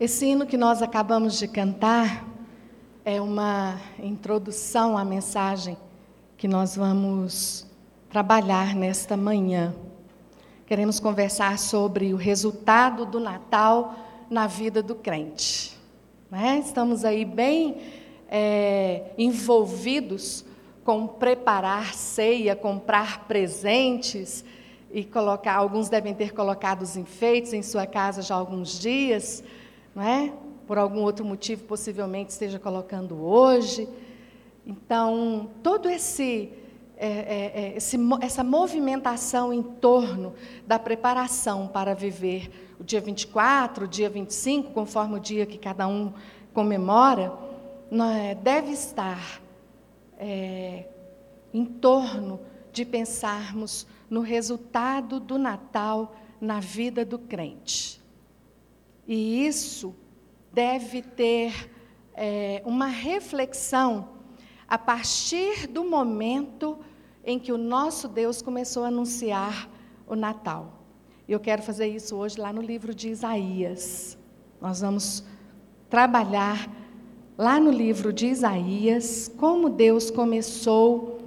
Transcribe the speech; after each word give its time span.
Esse 0.00 0.26
hino 0.26 0.46
que 0.46 0.56
nós 0.56 0.80
acabamos 0.80 1.40
de 1.40 1.48
cantar 1.48 2.24
é 3.04 3.20
uma 3.20 3.80
introdução 4.00 4.96
à 4.96 5.04
mensagem 5.04 5.76
que 6.36 6.46
nós 6.46 6.76
vamos 6.76 7.66
trabalhar 8.08 8.76
nesta 8.76 9.16
manhã. 9.16 9.74
Queremos 10.66 11.00
conversar 11.00 11.58
sobre 11.58 12.14
o 12.14 12.16
resultado 12.16 13.04
do 13.04 13.18
Natal 13.18 13.92
na 14.30 14.46
vida 14.46 14.84
do 14.84 14.94
crente. 14.94 15.76
Né? 16.30 16.62
Estamos 16.64 17.04
aí 17.04 17.24
bem 17.24 17.78
é, 18.30 19.02
envolvidos 19.18 20.44
com 20.84 21.08
preparar 21.08 21.92
ceia, 21.92 22.54
comprar 22.54 23.26
presentes 23.26 24.44
e 24.92 25.02
colocar. 25.02 25.56
Alguns 25.56 25.88
devem 25.88 26.14
ter 26.14 26.32
colocado 26.32 26.82
os 26.82 26.96
enfeites 26.96 27.52
em 27.52 27.64
sua 27.64 27.84
casa 27.84 28.22
já 28.22 28.36
há 28.36 28.38
alguns 28.38 28.78
dias 28.78 29.42
não 29.98 30.04
é? 30.04 30.32
Por 30.64 30.78
algum 30.78 31.02
outro 31.02 31.24
motivo, 31.24 31.64
possivelmente 31.64 32.30
esteja 32.30 32.56
colocando 32.56 33.20
hoje. 33.20 33.88
Então, 34.64 35.50
todo 35.60 35.88
esse, 35.88 36.52
é, 36.96 37.08
é, 37.08 37.52
é 37.54 37.76
esse, 37.76 37.98
essa 38.20 38.44
movimentação 38.44 39.52
em 39.52 39.60
torno 39.60 40.34
da 40.64 40.78
preparação 40.78 41.66
para 41.66 41.96
viver 41.96 42.76
o 42.78 42.84
dia 42.84 43.00
24, 43.00 43.86
o 43.86 43.88
dia 43.88 44.08
25, 44.08 44.70
conforme 44.70 45.16
o 45.16 45.20
dia 45.20 45.44
que 45.44 45.58
cada 45.58 45.88
um 45.88 46.12
comemora, 46.54 47.32
é, 47.90 48.36
deve 48.36 48.70
estar 48.70 49.42
é, 50.16 50.84
em 51.52 51.64
torno 51.64 52.38
de 52.70 52.84
pensarmos 52.84 53.84
no 54.08 54.20
resultado 54.20 55.18
do 55.18 55.36
Natal 55.36 56.14
na 56.40 56.60
vida 56.60 57.04
do 57.04 57.18
crente. 57.18 57.98
E 59.08 59.46
isso 59.46 59.96
deve 60.52 61.00
ter 61.00 61.70
é, 62.12 62.62
uma 62.66 62.86
reflexão 62.86 64.10
a 64.68 64.76
partir 64.76 65.66
do 65.66 65.82
momento 65.82 66.78
em 67.24 67.38
que 67.38 67.50
o 67.50 67.56
nosso 67.56 68.06
Deus 68.06 68.42
começou 68.42 68.84
a 68.84 68.88
anunciar 68.88 69.70
o 70.06 70.14
Natal. 70.14 70.82
Eu 71.26 71.40
quero 71.40 71.62
fazer 71.62 71.86
isso 71.88 72.16
hoje 72.16 72.38
lá 72.38 72.52
no 72.52 72.60
livro 72.60 72.94
de 72.94 73.08
Isaías. 73.08 74.18
Nós 74.60 74.82
vamos 74.82 75.24
trabalhar 75.88 76.70
lá 77.36 77.58
no 77.58 77.70
livro 77.70 78.12
de 78.12 78.26
Isaías 78.26 79.32
como 79.38 79.70
Deus 79.70 80.10
começou 80.10 81.18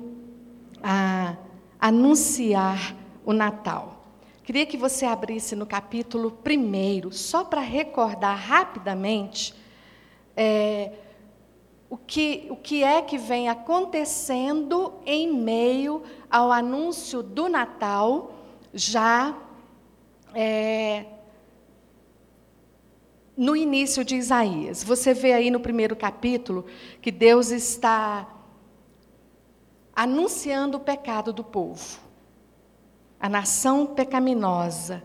a 0.84 1.36
anunciar 1.80 2.96
o 3.26 3.34
Natal. 3.34 4.01
Queria 4.44 4.66
que 4.66 4.76
você 4.76 5.06
abrisse 5.06 5.56
no 5.56 5.68
capítulo 5.68 6.36
1, 6.44 7.12
só 7.12 7.44
para 7.44 7.62
recordar 7.62 8.36
rapidamente 8.36 9.54
é, 10.36 10.94
o, 11.88 11.96
que, 11.96 12.48
o 12.50 12.56
que 12.56 12.84
é 12.84 13.04
que 13.04 13.20
vem 13.20 13.50
acontecendo 13.50 14.94
em 15.06 15.32
meio 15.32 16.02
ao 16.28 16.52
anúncio 16.52 17.22
do 17.22 17.48
Natal, 17.48 18.34
já 18.74 19.38
é, 20.34 21.06
no 23.38 23.56
início 23.56 24.04
de 24.04 24.16
Isaías. 24.16 24.84
Você 24.84 25.14
vê 25.14 25.34
aí 25.34 25.52
no 25.52 25.60
primeiro 25.60 25.96
capítulo 25.96 26.66
que 27.00 27.12
Deus 27.12 27.52
está 27.52 28.28
anunciando 29.96 30.78
o 30.78 30.82
pecado 30.82 31.32
do 31.32 31.44
povo 31.44 32.11
a 33.22 33.30
nação 33.30 33.86
pecaminosa. 33.86 35.04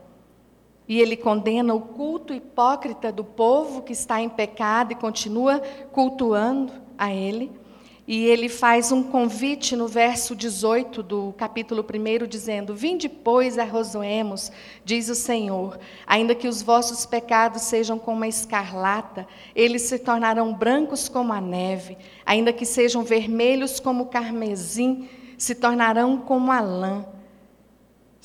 E 0.89 1.01
ele 1.01 1.17
condena 1.17 1.75
o 1.75 1.81
culto 1.81 2.33
hipócrita 2.33 3.13
do 3.13 3.25
povo 3.25 3.83
que 3.83 3.93
está 3.93 4.21
em 4.21 4.29
pecado 4.29 4.93
e 4.93 4.97
continua 4.97 5.61
cultuando 5.93 6.73
a 6.97 7.13
ele. 7.13 7.51
E 8.09 8.25
ele 8.27 8.49
faz 8.49 8.93
um 8.93 9.03
convite 9.03 9.75
no 9.75 9.89
verso 9.89 10.37
18 10.37 11.03
do 11.03 11.35
capítulo 11.37 11.85
1, 11.85 12.27
dizendo: 12.29 12.73
Vinde, 12.73 13.09
pois, 13.09 13.59
arrozoemos, 13.59 14.53
diz 14.85 15.09
o 15.09 15.15
Senhor, 15.17 15.77
ainda 16.07 16.33
que 16.33 16.47
os 16.47 16.63
vossos 16.63 17.05
pecados 17.05 17.63
sejam 17.63 17.99
como 17.99 18.23
a 18.23 18.29
escarlata, 18.29 19.27
eles 19.57 19.83
se 19.83 19.99
tornarão 19.99 20.55
brancos 20.55 21.09
como 21.09 21.33
a 21.33 21.41
neve, 21.41 21.99
ainda 22.25 22.53
que 22.53 22.65
sejam 22.65 23.03
vermelhos 23.03 23.81
como 23.81 24.05
o 24.05 24.07
carmesim, 24.07 25.09
se 25.37 25.57
tornarão 25.57 26.17
como 26.17 26.53
a 26.53 26.61
lã. 26.61 27.16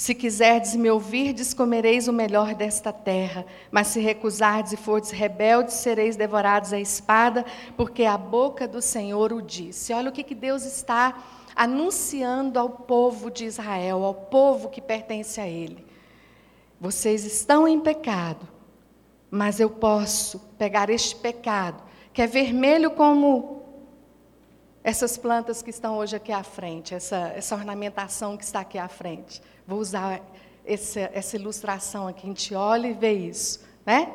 Se 0.02 0.16
quiserdes 0.16 0.76
me 0.76 0.90
ouvirdes, 0.90 1.54
comereis 1.54 2.08
o 2.08 2.12
melhor 2.12 2.56
desta 2.56 2.92
terra. 2.92 3.46
Mas 3.70 3.86
se 3.86 4.00
recusardes 4.00 4.74
e 4.74 4.76
fordes 4.76 5.12
rebeldes, 5.12 5.76
sereis 5.76 6.16
devorados 6.16 6.74
à 6.74 6.80
espada, 6.80 7.46
porque 7.78 8.04
a 8.06 8.18
boca 8.18 8.68
do 8.68 8.82
Senhor 8.82 9.32
o 9.32 9.44
disse. 9.44 9.94
Olha 9.94 10.10
o 10.10 10.12
que, 10.12 10.24
que 10.24 10.34
Deus 10.34 10.64
está 10.64 11.24
anunciando 11.56 12.58
ao 12.58 12.68
povo 12.68 13.30
de 13.30 13.46
Israel, 13.46 14.04
ao 14.04 14.16
povo 14.16 14.70
que 14.70 14.82
pertence 14.82 15.40
a 15.40 15.48
Ele. 15.48 15.86
Vocês 16.80 17.24
estão 17.24 17.68
em 17.68 17.80
pecado, 17.80 18.48
mas 19.30 19.60
eu 19.60 19.70
posso 19.70 20.40
pegar 20.58 20.90
este 20.90 21.16
pecado, 21.16 21.84
que 22.12 22.24
é 22.24 22.26
vermelho 22.26 22.90
como 22.90 23.62
essas 24.84 25.16
plantas 25.16 25.62
que 25.62 25.70
estão 25.70 25.98
hoje 25.98 26.16
aqui 26.16 26.32
à 26.32 26.42
frente, 26.42 26.96
essa, 26.96 27.34
essa 27.36 27.54
ornamentação 27.54 28.36
que 28.36 28.44
está 28.44 28.62
aqui 28.62 28.80
à 28.80 28.88
frente. 28.88 29.40
Vou 29.72 29.80
usar 29.80 30.22
essa, 30.66 31.00
essa 31.14 31.38
ilustração 31.38 32.06
aqui, 32.06 32.26
a 32.26 32.28
gente 32.28 32.54
olha 32.54 32.90
e 32.90 32.94
vê 32.94 33.14
isso. 33.14 33.66
Né? 33.86 34.14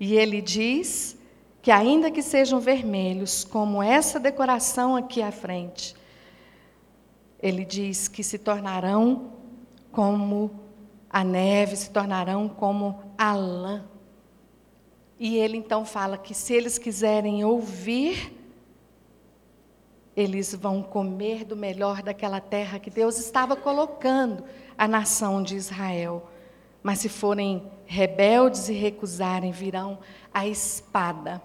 E 0.00 0.16
ele 0.16 0.42
diz 0.42 1.16
que, 1.62 1.70
ainda 1.70 2.10
que 2.10 2.20
sejam 2.20 2.58
vermelhos, 2.58 3.44
como 3.44 3.80
essa 3.80 4.18
decoração 4.18 4.96
aqui 4.96 5.22
à 5.22 5.30
frente, 5.30 5.94
ele 7.40 7.64
diz 7.64 8.08
que 8.08 8.24
se 8.24 8.36
tornarão 8.36 9.30
como 9.92 10.50
a 11.08 11.22
neve, 11.22 11.76
se 11.76 11.90
tornarão 11.90 12.48
como 12.48 13.00
a 13.16 13.32
lã. 13.32 13.84
E 15.20 15.36
ele 15.36 15.56
então 15.56 15.84
fala 15.84 16.18
que 16.18 16.34
se 16.34 16.52
eles 16.52 16.78
quiserem 16.78 17.44
ouvir 17.44 18.34
eles 20.16 20.54
vão 20.54 20.82
comer 20.82 21.44
do 21.44 21.54
melhor 21.54 22.02
daquela 22.02 22.40
terra 22.40 22.78
que 22.78 22.88
Deus 22.88 23.18
estava 23.18 23.54
colocando 23.54 24.42
a 24.76 24.88
nação 24.88 25.42
de 25.42 25.56
Israel. 25.56 26.28
Mas 26.82 27.00
se 27.00 27.08
forem 27.08 27.70
rebeldes 27.84 28.68
e 28.68 28.72
recusarem, 28.72 29.50
virão 29.50 29.98
a 30.32 30.46
espada. 30.46 31.42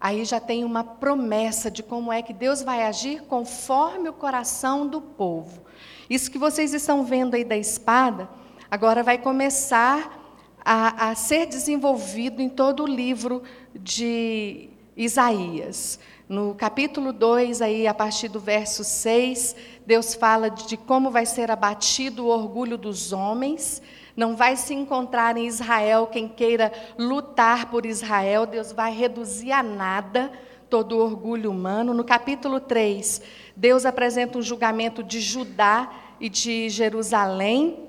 Aí 0.00 0.24
já 0.24 0.40
tem 0.40 0.64
uma 0.64 0.82
promessa 0.82 1.70
de 1.70 1.82
como 1.82 2.10
é 2.10 2.22
que 2.22 2.32
Deus 2.32 2.62
vai 2.62 2.84
agir 2.84 3.22
conforme 3.22 4.08
o 4.08 4.14
coração 4.14 4.86
do 4.86 5.00
povo. 5.00 5.62
Isso 6.08 6.30
que 6.30 6.38
vocês 6.38 6.72
estão 6.72 7.04
vendo 7.04 7.34
aí 7.34 7.44
da 7.44 7.56
espada, 7.56 8.28
agora 8.70 9.02
vai 9.02 9.18
começar 9.18 10.18
a, 10.64 11.10
a 11.10 11.14
ser 11.14 11.46
desenvolvido 11.46 12.40
em 12.40 12.48
todo 12.48 12.84
o 12.84 12.86
livro 12.86 13.42
de 13.74 14.70
Isaías. 14.96 15.98
No 16.28 16.54
capítulo 16.54 17.12
2, 17.12 17.60
aí, 17.60 17.86
a 17.86 17.94
partir 17.94 18.28
do 18.28 18.38
verso 18.38 18.84
6, 18.84 19.56
Deus 19.86 20.14
fala 20.14 20.50
de 20.50 20.76
como 20.76 21.10
vai 21.10 21.26
ser 21.26 21.50
abatido 21.50 22.26
o 22.26 22.28
orgulho 22.28 22.76
dos 22.76 23.12
homens. 23.12 23.82
Não 24.16 24.36
vai 24.36 24.56
se 24.56 24.74
encontrar 24.74 25.36
em 25.36 25.46
Israel 25.46 26.06
quem 26.06 26.28
queira 26.28 26.72
lutar 26.98 27.70
por 27.70 27.86
Israel. 27.86 28.46
Deus 28.46 28.72
vai 28.72 28.92
reduzir 28.92 29.52
a 29.52 29.62
nada 29.62 30.30
todo 30.68 30.96
o 30.96 31.00
orgulho 31.00 31.50
humano. 31.50 31.92
No 31.92 32.04
capítulo 32.04 32.60
3, 32.60 33.20
Deus 33.56 33.84
apresenta 33.84 34.38
um 34.38 34.42
julgamento 34.42 35.02
de 35.02 35.20
Judá 35.20 35.90
e 36.20 36.28
de 36.28 36.68
Jerusalém, 36.68 37.88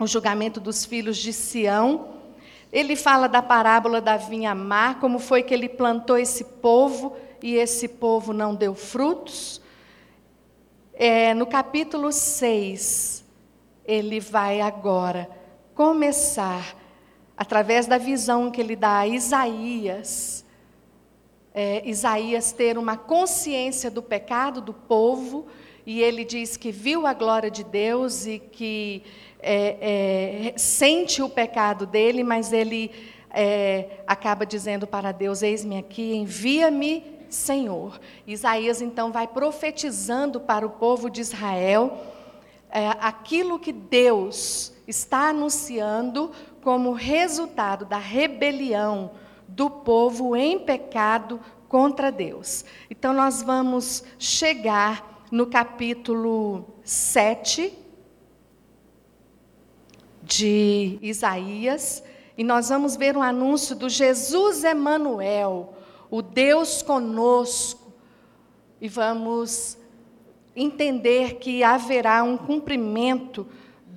o 0.00 0.06
julgamento 0.06 0.58
dos 0.58 0.84
filhos 0.84 1.16
de 1.16 1.32
Sião. 1.32 2.08
Ele 2.72 2.96
fala 2.96 3.28
da 3.28 3.40
parábola 3.40 4.00
da 4.00 4.16
vinha 4.16 4.54
má, 4.54 4.94
como 4.94 5.18
foi 5.18 5.42
que 5.42 5.54
ele 5.54 5.68
plantou 5.68 6.18
esse 6.18 6.44
povo 6.44 7.16
e 7.42 7.54
esse 7.54 7.86
povo 7.86 8.32
não 8.32 8.54
deu 8.54 8.74
frutos. 8.74 9.60
É, 11.00 11.32
no 11.32 11.46
capítulo 11.46 12.10
6, 12.10 13.24
ele 13.86 14.18
vai 14.18 14.60
agora 14.60 15.30
começar, 15.72 16.76
através 17.36 17.86
da 17.86 17.96
visão 17.96 18.50
que 18.50 18.60
ele 18.60 18.74
dá 18.74 18.98
a 18.98 19.06
Isaías, 19.06 20.44
é, 21.54 21.88
Isaías 21.88 22.50
ter 22.50 22.76
uma 22.76 22.96
consciência 22.96 23.92
do 23.92 24.02
pecado 24.02 24.60
do 24.60 24.74
povo, 24.74 25.46
e 25.86 26.02
ele 26.02 26.24
diz 26.24 26.56
que 26.56 26.72
viu 26.72 27.06
a 27.06 27.14
glória 27.14 27.48
de 27.48 27.62
Deus 27.62 28.26
e 28.26 28.40
que 28.40 29.04
é, 29.38 30.50
é 30.50 30.58
sente 30.58 31.22
o 31.22 31.28
pecado 31.28 31.86
dele, 31.86 32.24
mas 32.24 32.52
ele 32.52 32.90
é, 33.30 34.00
acaba 34.04 34.44
dizendo 34.44 34.84
para 34.84 35.12
Deus: 35.12 35.42
Eis-me 35.42 35.78
aqui, 35.78 36.16
envia-me 36.16 37.17
Senhor. 37.28 38.00
Isaías 38.26 38.80
então 38.80 39.12
vai 39.12 39.26
profetizando 39.26 40.40
para 40.40 40.66
o 40.66 40.70
povo 40.70 41.10
de 41.10 41.20
Israel 41.20 41.98
é, 42.70 42.88
aquilo 43.00 43.58
que 43.58 43.72
Deus 43.72 44.72
está 44.86 45.30
anunciando 45.30 46.30
como 46.62 46.92
resultado 46.92 47.84
da 47.84 47.98
rebelião 47.98 49.12
do 49.46 49.70
povo 49.70 50.36
em 50.36 50.58
pecado 50.58 51.40
contra 51.68 52.10
Deus. 52.10 52.64
Então, 52.90 53.12
nós 53.12 53.42
vamos 53.42 54.04
chegar 54.18 55.24
no 55.30 55.46
capítulo 55.46 56.64
7 56.82 57.76
de 60.22 60.98
Isaías, 61.00 62.02
e 62.36 62.44
nós 62.44 62.68
vamos 62.68 62.96
ver 62.96 63.16
um 63.16 63.22
anúncio 63.22 63.74
do 63.74 63.88
Jesus 63.88 64.62
Emanuel, 64.62 65.74
o 66.10 66.22
Deus 66.22 66.82
conosco, 66.82 67.92
e 68.80 68.88
vamos 68.88 69.76
entender 70.54 71.34
que 71.34 71.62
haverá 71.62 72.22
um 72.22 72.36
cumprimento 72.36 73.46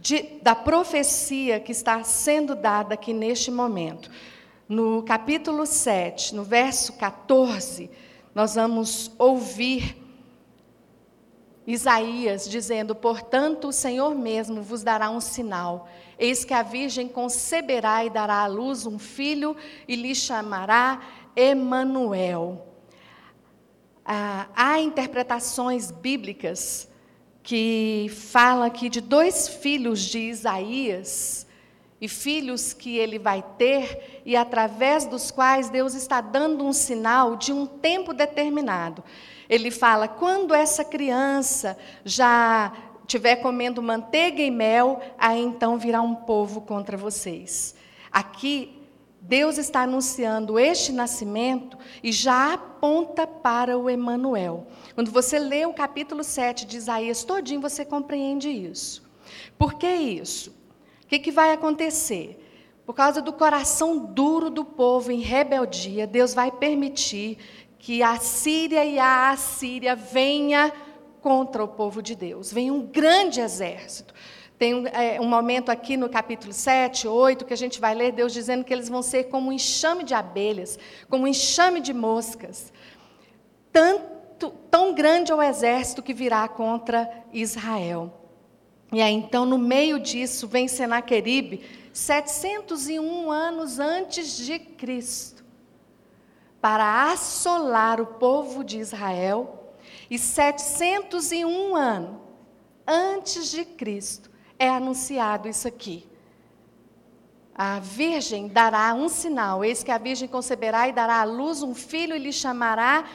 de, 0.01 0.23
da 0.41 0.55
profecia 0.55 1.59
que 1.59 1.71
está 1.71 2.03
sendo 2.03 2.55
dada 2.55 2.95
aqui 2.95 3.13
neste 3.13 3.51
momento. 3.51 4.09
No 4.67 5.03
capítulo 5.03 5.65
7, 5.65 6.33
no 6.33 6.43
verso 6.43 6.93
14, 6.93 7.89
nós 8.33 8.55
vamos 8.55 9.11
ouvir 9.17 10.01
Isaías 11.67 12.49
dizendo: 12.49 12.95
Portanto, 12.95 13.67
o 13.67 13.73
Senhor 13.73 14.15
mesmo 14.15 14.61
vos 14.61 14.81
dará 14.81 15.09
um 15.09 15.21
sinal. 15.21 15.87
Eis 16.17 16.43
que 16.43 16.53
a 16.53 16.63
Virgem 16.63 17.07
conceberá 17.07 18.03
e 18.05 18.09
dará 18.09 18.41
à 18.41 18.47
luz 18.47 18.85
um 18.85 18.97
filho 18.97 19.55
e 19.87 19.95
lhe 19.95 20.15
chamará 20.15 21.01
Emanuel. 21.35 22.67
Ah, 24.05 24.47
há 24.55 24.79
interpretações 24.79 25.91
bíblicas 25.91 26.89
que 27.43 28.07
falam 28.09 28.63
aqui 28.63 28.89
de 28.89 29.01
dois 29.01 29.47
filhos 29.47 29.99
de 29.99 30.19
Isaías 30.19 31.47
e 31.99 32.07
filhos 32.07 32.73
que 32.73 32.97
ele 32.97 33.19
vai 33.19 33.43
ter 33.57 34.21
e 34.25 34.35
através 34.35 35.05
dos 35.05 35.29
quais 35.29 35.69
Deus 35.69 35.93
está 35.93 36.19
dando 36.19 36.65
um 36.65 36.73
sinal 36.73 37.35
de 37.35 37.53
um 37.53 37.65
tempo 37.65 38.13
determinado. 38.13 39.03
Ele 39.47 39.69
fala: 39.69 40.07
quando 40.07 40.53
essa 40.53 40.83
criança 40.83 41.77
já 42.03 42.73
estiver 43.01 43.37
comendo 43.37 43.81
manteiga 43.81 44.41
e 44.41 44.49
mel, 44.49 44.99
aí 45.17 45.41
então 45.41 45.77
virá 45.77 46.01
um 46.01 46.15
povo 46.15 46.61
contra 46.61 46.97
vocês. 46.97 47.75
Aqui 48.11 48.80
Deus 49.21 49.59
está 49.59 49.83
anunciando 49.83 50.57
este 50.57 50.91
nascimento 50.91 51.77
e 52.01 52.11
já 52.11 52.55
aponta 52.55 53.27
para 53.27 53.77
o 53.77 53.87
Emanuel. 53.87 54.65
Quando 54.95 55.11
você 55.11 55.37
lê 55.37 55.63
o 55.63 55.73
capítulo 55.73 56.23
7 56.23 56.65
de 56.65 56.77
Isaías 56.77 57.23
todinho, 57.23 57.61
você 57.61 57.85
compreende 57.85 58.49
isso. 58.49 59.03
Por 59.59 59.75
que 59.75 59.87
isso? 59.87 60.49
O 61.03 61.07
que, 61.07 61.19
que 61.19 61.31
vai 61.31 61.53
acontecer? 61.53 62.37
Por 62.83 62.95
causa 62.95 63.21
do 63.21 63.31
coração 63.31 63.99
duro 63.99 64.49
do 64.49 64.65
povo 64.65 65.11
em 65.11 65.19
rebeldia, 65.19 66.07
Deus 66.07 66.33
vai 66.33 66.51
permitir 66.51 67.37
que 67.77 68.01
a 68.01 68.17
Síria 68.17 68.83
e 68.83 68.97
a 68.97 69.29
Assíria 69.29 69.95
venha 69.95 70.73
contra 71.21 71.63
o 71.63 71.67
povo 71.67 72.01
de 72.01 72.15
Deus. 72.15 72.51
Vem 72.51 72.71
um 72.71 72.85
grande 72.85 73.39
exército. 73.39 74.13
Tem 74.61 74.85
é, 74.89 75.19
um 75.19 75.27
momento 75.27 75.69
aqui 75.69 75.97
no 75.97 76.07
capítulo 76.07 76.53
7, 76.53 77.07
8, 77.07 77.45
que 77.45 77.53
a 77.53 77.57
gente 77.57 77.81
vai 77.81 77.95
ler 77.95 78.11
Deus 78.11 78.31
dizendo 78.31 78.63
que 78.63 78.71
eles 78.71 78.87
vão 78.87 79.01
ser 79.01 79.23
como 79.23 79.49
um 79.49 79.51
enxame 79.51 80.03
de 80.03 80.13
abelhas, 80.13 80.77
como 81.09 81.23
um 81.23 81.27
enxame 81.27 81.81
de 81.81 81.91
moscas. 81.91 82.71
Tanto, 83.73 84.51
tão 84.69 84.93
grande 84.93 85.31
é 85.31 85.35
o 85.35 85.41
exército 85.41 86.03
que 86.03 86.13
virá 86.13 86.47
contra 86.47 87.09
Israel. 87.33 88.13
E 88.93 89.01
aí, 89.01 89.11
então, 89.11 89.47
no 89.47 89.57
meio 89.57 89.99
disso, 89.99 90.47
vem 90.47 90.67
Senaqueribe, 90.67 91.63
701 91.91 93.31
anos 93.31 93.79
antes 93.79 94.37
de 94.37 94.59
Cristo, 94.59 95.43
para 96.61 97.11
assolar 97.11 97.99
o 97.99 98.05
povo 98.05 98.63
de 98.63 98.77
Israel, 98.77 99.73
e 100.07 100.19
701 100.19 101.75
anos 101.75 102.21
antes 102.85 103.49
de 103.49 103.65
Cristo, 103.65 104.29
é 104.61 104.69
anunciado 104.69 105.49
isso 105.49 105.67
aqui. 105.67 106.05
A 107.55 107.79
virgem 107.79 108.47
dará 108.47 108.93
um 108.93 109.09
sinal, 109.09 109.65
eis 109.65 109.81
que 109.81 109.89
a 109.89 109.97
virgem 109.97 110.27
conceberá 110.27 110.87
e 110.87 110.93
dará 110.93 111.21
à 111.21 111.23
luz 111.23 111.63
um 111.63 111.73
filho 111.73 112.15
e 112.15 112.19
lhe 112.19 112.31
chamará 112.31 113.05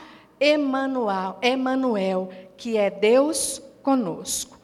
Emanuel, 0.40 1.38
Emanuel, 1.40 2.30
que 2.56 2.76
é 2.76 2.90
Deus 2.90 3.62
conosco. 3.80 4.58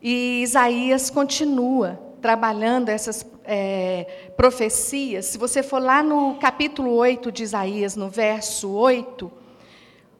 E 0.00 0.40
Isaías 0.42 1.10
continua 1.10 2.00
trabalhando 2.22 2.88
essas 2.88 3.26
é, 3.44 4.30
profecias. 4.34 5.26
Se 5.26 5.36
você 5.36 5.62
for 5.62 5.78
lá 5.78 6.02
no 6.02 6.36
capítulo 6.36 6.94
8 6.94 7.30
de 7.30 7.42
Isaías, 7.42 7.96
no 7.96 8.08
verso 8.08 8.70
8, 8.70 9.30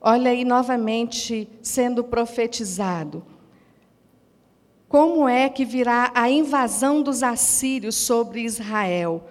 olha 0.02 0.32
aí 0.32 0.44
novamente 0.44 1.48
sendo 1.62 2.04
profetizado. 2.04 3.37
Como 4.88 5.28
é 5.28 5.50
que 5.50 5.64
virá 5.66 6.10
a 6.14 6.30
invasão 6.30 7.02
dos 7.02 7.22
assírios 7.22 7.94
sobre 7.94 8.42
Israel? 8.42 9.22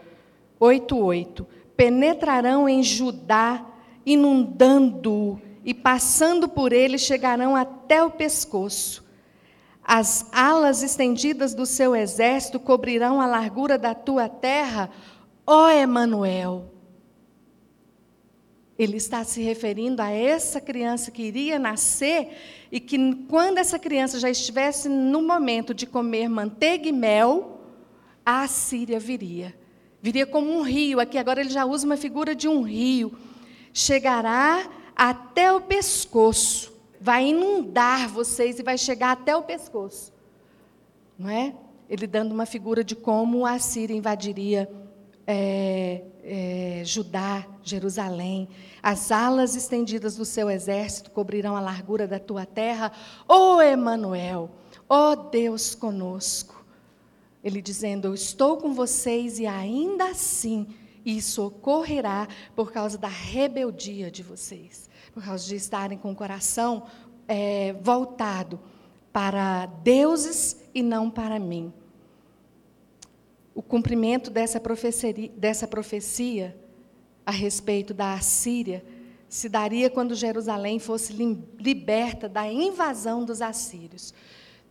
8:8. 0.59 1.45
Penetrarão 1.75 2.69
em 2.69 2.83
Judá, 2.83 3.65
inundando-o, 4.05 5.41
e 5.65 5.73
passando 5.73 6.47
por 6.47 6.71
ele 6.71 6.97
chegarão 6.97 7.55
até 7.55 8.03
o 8.03 8.11
pescoço. 8.11 9.03
As 9.83 10.29
alas 10.31 10.83
estendidas 10.83 11.53
do 11.53 11.65
seu 11.65 11.95
exército 11.95 12.59
cobrirão 12.59 13.19
a 13.19 13.25
largura 13.25 13.77
da 13.77 13.95
tua 13.95 14.29
terra, 14.29 14.89
ó 15.45 15.69
Emanuel. 15.69 16.76
Ele 18.77 18.97
está 18.97 19.23
se 19.23 19.41
referindo 19.41 20.01
a 20.01 20.09
essa 20.11 20.61
criança 20.61 21.09
que 21.09 21.23
iria 21.23 21.57
nascer 21.57 22.29
e 22.71 22.79
que, 22.79 23.15
quando 23.27 23.57
essa 23.57 23.79
criança 23.79 24.19
já 24.19 24.29
estivesse 24.29 24.87
no 24.87 25.21
momento 25.21 25.73
de 25.73 25.87
comer 25.87 26.29
manteiga 26.29 26.87
e 26.87 26.91
mel, 26.91 27.59
a 28.25 28.43
Assíria 28.43 28.99
viria. 28.99 29.55
Viria 30.01 30.27
como 30.27 30.51
um 30.51 30.61
rio. 30.61 30.99
Aqui 30.99 31.17
agora 31.17 31.41
ele 31.41 31.49
já 31.49 31.65
usa 31.65 31.85
uma 31.85 31.97
figura 31.97 32.35
de 32.35 32.47
um 32.47 32.61
rio. 32.61 33.17
Chegará 33.73 34.69
até 34.95 35.51
o 35.51 35.61
pescoço. 35.61 36.71
Vai 36.99 37.27
inundar 37.27 38.07
vocês 38.09 38.59
e 38.59 38.63
vai 38.63 38.77
chegar 38.77 39.11
até 39.11 39.35
o 39.35 39.41
pescoço. 39.41 40.13
Não 41.17 41.29
é? 41.29 41.55
Ele 41.89 42.05
dando 42.05 42.31
uma 42.31 42.45
figura 42.45 42.83
de 42.83 42.95
como 42.95 43.45
a 43.45 43.57
Síria 43.59 43.95
invadiria 43.95 44.69
é, 45.25 46.03
é, 46.27 46.81
Judá, 46.83 47.47
Jerusalém. 47.63 48.49
As 48.83 49.11
alas 49.11 49.55
estendidas 49.55 50.17
do 50.17 50.25
seu 50.25 50.49
exército 50.49 51.09
cobrirão 51.09 51.55
a 51.55 51.61
largura 51.61 52.05
da 52.05 52.19
tua 52.19 52.45
terra. 52.45 52.91
Ó 53.27 53.55
oh, 53.55 53.61
Emanuel, 53.61 54.51
ó 54.89 55.11
oh, 55.11 55.15
Deus 55.15 55.73
conosco. 55.73 56.65
Ele 57.41 57.61
dizendo: 57.61 58.09
Eu 58.09 58.13
estou 58.13 58.57
com 58.57 58.73
vocês 58.73 59.39
e 59.39 59.47
ainda 59.47 60.09
assim 60.09 60.67
isso 61.05 61.45
ocorrerá 61.45 62.27
por 62.53 62.73
causa 62.73 62.97
da 62.97 63.07
rebeldia 63.07 64.11
de 64.11 64.21
vocês, 64.21 64.89
por 65.13 65.23
causa 65.23 65.47
de 65.47 65.55
estarem 65.55 65.97
com 65.97 66.11
o 66.11 66.15
coração 66.15 66.83
é, 67.25 67.73
voltado 67.81 68.59
para 69.13 69.65
deuses 69.65 70.57
e 70.75 70.83
não 70.83 71.09
para 71.09 71.39
mim 71.39 71.71
o 73.57 73.61
cumprimento 73.63 74.29
dessa 74.29 74.59
profecia, 74.59 75.31
dessa 75.35 75.67
profecia 75.67 76.55
a 77.25 77.31
respeito 77.31 77.91
da 77.91 78.13
Assíria 78.13 78.85
se 79.27 79.49
daria 79.49 79.89
quando 79.89 80.13
Jerusalém 80.13 80.77
fosse 80.77 81.11
liberta 81.11 82.29
da 82.29 82.45
invasão 82.45 83.25
dos 83.25 83.41
assírios. 83.41 84.13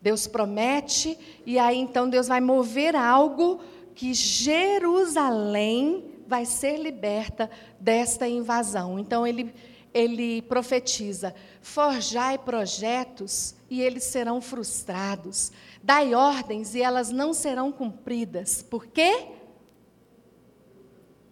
Deus 0.00 0.28
promete, 0.28 1.18
e 1.44 1.58
aí 1.58 1.76
então 1.76 2.08
Deus 2.08 2.28
vai 2.28 2.40
mover 2.40 2.94
algo 2.94 3.60
que 3.92 4.14
Jerusalém 4.14 6.04
vai 6.24 6.46
ser 6.46 6.78
liberta 6.78 7.50
desta 7.80 8.28
invasão. 8.28 9.00
Então 9.00 9.26
ele, 9.26 9.52
ele 9.96 10.42
profetiza: 10.42 11.34
forjai 11.62 12.36
projetos 12.36 13.54
e 13.70 13.80
eles 13.80 14.04
serão 14.04 14.42
frustrados. 14.42 15.50
Dai 15.82 16.14
ordens 16.14 16.74
e 16.74 16.82
elas 16.82 17.10
não 17.10 17.32
serão 17.32 17.72
cumpridas. 17.72 18.62
Por 18.62 18.86
quê? 18.86 19.26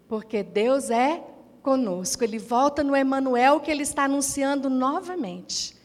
Porque 0.09 0.43
Deus 0.43 0.89
é 0.89 1.23
conosco. 1.63 2.25
Ele 2.25 2.39
volta 2.39 2.83
no 2.83 2.97
Emanuel 2.97 3.61
que 3.61 3.71
ele 3.71 3.83
está 3.83 4.05
anunciando 4.05 4.71
novamente. 4.71 5.77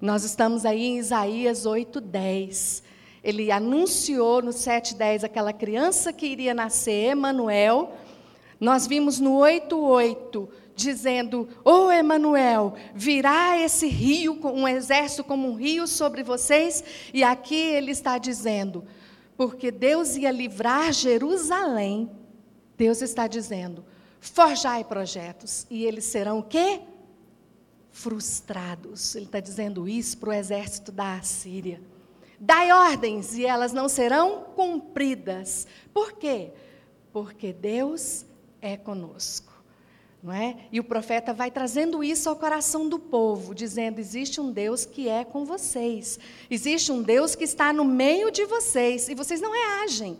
Nós 0.00 0.24
estamos 0.24 0.64
aí 0.64 0.84
em 0.84 0.98
Isaías 0.98 1.64
8:10. 1.64 2.82
Ele 3.22 3.52
anunciou 3.52 4.42
no 4.42 4.52
7:10 4.52 5.22
aquela 5.22 5.52
criança 5.52 6.12
que 6.12 6.26
iria 6.26 6.52
nascer, 6.52 7.12
Emanuel. 7.12 7.92
Nós 8.58 8.88
vimos 8.88 9.20
no 9.20 9.36
8:8 9.36 10.48
dizendo: 10.74 11.48
"Ô 11.64 11.86
oh, 11.86 11.90
Emanuel, 11.90 12.74
virá 12.94 13.58
esse 13.58 13.86
rio, 13.86 14.38
um 14.44 14.66
exército 14.66 15.24
como 15.24 15.48
um 15.48 15.54
rio 15.54 15.86
sobre 15.86 16.22
vocês". 16.22 16.82
E 17.12 17.22
aqui 17.22 17.54
ele 17.54 17.90
está 17.90 18.18
dizendo: 18.18 18.84
porque 19.36 19.70
Deus 19.70 20.16
ia 20.16 20.30
livrar 20.30 20.92
Jerusalém. 20.92 22.10
Deus 22.76 23.02
está 23.02 23.26
dizendo: 23.26 23.84
forjai 24.20 24.84
projetos, 24.84 25.66
e 25.70 25.84
eles 25.84 26.04
serão 26.04 26.38
o 26.38 26.42
quê? 26.42 26.80
Frustrados. 27.90 29.14
Ele 29.14 29.26
está 29.26 29.40
dizendo 29.40 29.88
isso 29.88 30.18
para 30.18 30.30
o 30.30 30.32
exército 30.32 30.92
da 30.92 31.14
Assíria. 31.14 31.80
Dai 32.38 32.72
ordens 32.72 33.34
e 33.34 33.46
elas 33.46 33.72
não 33.72 33.88
serão 33.88 34.44
cumpridas. 34.56 35.66
Por 35.92 36.12
quê? 36.12 36.52
Porque 37.12 37.52
Deus 37.52 38.26
é 38.60 38.76
conosco. 38.76 39.53
Não 40.24 40.32
é? 40.32 40.56
E 40.72 40.80
o 40.80 40.84
profeta 40.84 41.34
vai 41.34 41.50
trazendo 41.50 42.02
isso 42.02 42.30
ao 42.30 42.36
coração 42.36 42.88
do 42.88 42.98
povo, 42.98 43.54
dizendo: 43.54 43.98
existe 43.98 44.40
um 44.40 44.50
Deus 44.50 44.86
que 44.86 45.06
é 45.06 45.22
com 45.22 45.44
vocês, 45.44 46.18
existe 46.50 46.90
um 46.90 47.02
Deus 47.02 47.34
que 47.34 47.44
está 47.44 47.74
no 47.74 47.84
meio 47.84 48.30
de 48.30 48.46
vocês, 48.46 49.06
e 49.10 49.14
vocês 49.14 49.42
não 49.42 49.52
reagem. 49.52 50.18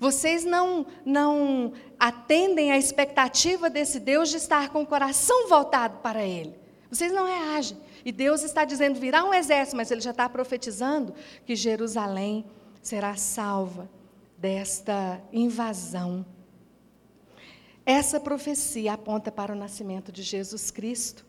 Vocês 0.00 0.44
não, 0.44 0.84
não 1.06 1.72
atendem 1.96 2.72
à 2.72 2.76
expectativa 2.76 3.70
desse 3.70 4.00
Deus 4.00 4.30
de 4.30 4.36
estar 4.36 4.70
com 4.70 4.82
o 4.82 4.86
coração 4.86 5.48
voltado 5.48 5.98
para 5.98 6.24
Ele. 6.24 6.52
Vocês 6.90 7.12
não 7.12 7.24
reagem. 7.24 7.78
E 8.04 8.10
Deus 8.10 8.42
está 8.42 8.64
dizendo: 8.64 8.98
virá 8.98 9.22
um 9.22 9.32
exército, 9.32 9.76
mas 9.76 9.92
Ele 9.92 10.00
já 10.00 10.10
está 10.10 10.28
profetizando 10.28 11.14
que 11.46 11.54
Jerusalém 11.54 12.44
será 12.82 13.14
salva 13.14 13.88
desta 14.36 15.22
invasão. 15.32 16.26
Essa 17.86 18.18
profecia 18.18 18.94
aponta 18.94 19.30
para 19.30 19.52
o 19.52 19.56
nascimento 19.56 20.10
de 20.10 20.22
Jesus 20.22 20.70
Cristo 20.70 21.24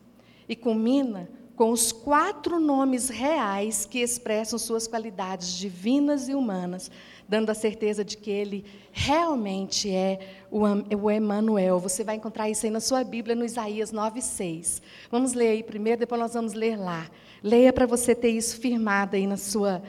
e 0.48 0.56
culmina 0.56 1.30
com 1.56 1.72
os 1.72 1.92
quatro 1.92 2.60
nomes 2.60 3.10
reais 3.10 3.86
que 3.86 4.00
expressam 4.00 4.60
suas 4.60 4.88
qualidades 4.88 5.54
divinas 5.54 6.28
e 6.28 6.36
humanas, 6.36 6.92
dando 7.28 7.50
a 7.50 7.54
certeza 7.54 8.04
de 8.04 8.18
que 8.18 8.30
ele 8.30 8.66
realmente 8.92 9.90
é 9.90 10.44
o 10.52 11.10
Emanuel. 11.10 11.80
Você 11.80 12.04
vai 12.04 12.16
encontrar 12.16 12.50
isso 12.50 12.66
aí 12.66 12.72
na 12.72 12.82
sua 12.82 13.04
Bíblia, 13.04 13.36
no 13.36 13.46
Isaías 13.46 13.92
9:6. 13.92 14.82
Vamos 15.10 15.34
ler 15.34 15.50
aí 15.50 15.64
primeiro, 15.64 16.00
depois 16.00 16.20
nós 16.20 16.34
vamos 16.34 16.54
ler 16.54 16.78
lá. 16.78 17.10
Leia 17.42 17.72
para 17.72 17.86
você 17.86 18.14
ter 18.14 18.30
isso 18.30 18.60
firmado 18.60 19.16
aí 19.16 19.28
na 19.28 19.38
sua 19.38 19.82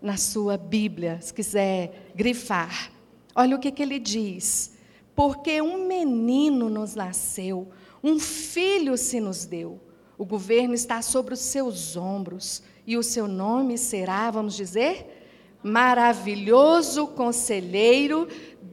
na 0.00 0.18
sua 0.18 0.58
Bíblia, 0.58 1.18
se 1.22 1.32
quiser 1.32 2.12
grifar. 2.14 2.92
Olha 3.34 3.56
o 3.56 3.58
que, 3.58 3.72
que 3.72 3.82
ele 3.82 3.98
diz 3.98 4.73
porque 5.14 5.62
um 5.62 5.86
menino 5.86 6.68
nos 6.68 6.94
nasceu, 6.94 7.68
um 8.02 8.18
filho 8.18 8.96
se 8.96 9.20
nos 9.20 9.44
deu. 9.44 9.80
O 10.16 10.24
governo 10.24 10.74
está 10.74 11.02
sobre 11.02 11.34
os 11.34 11.40
seus 11.40 11.96
ombros, 11.96 12.62
e 12.86 12.96
o 12.96 13.02
seu 13.02 13.26
nome 13.26 13.78
será, 13.78 14.30
vamos 14.30 14.54
dizer, 14.54 15.58
maravilhoso 15.62 17.06
conselheiro, 17.08 18.28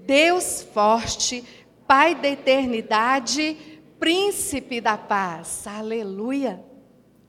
Deus 0.06 0.62
forte, 0.74 1.44
Pai 1.88 2.16
da 2.16 2.30
eternidade, 2.30 3.58
príncipe 4.00 4.80
da 4.80 4.98
paz. 4.98 5.68
Aleluia. 5.68 6.71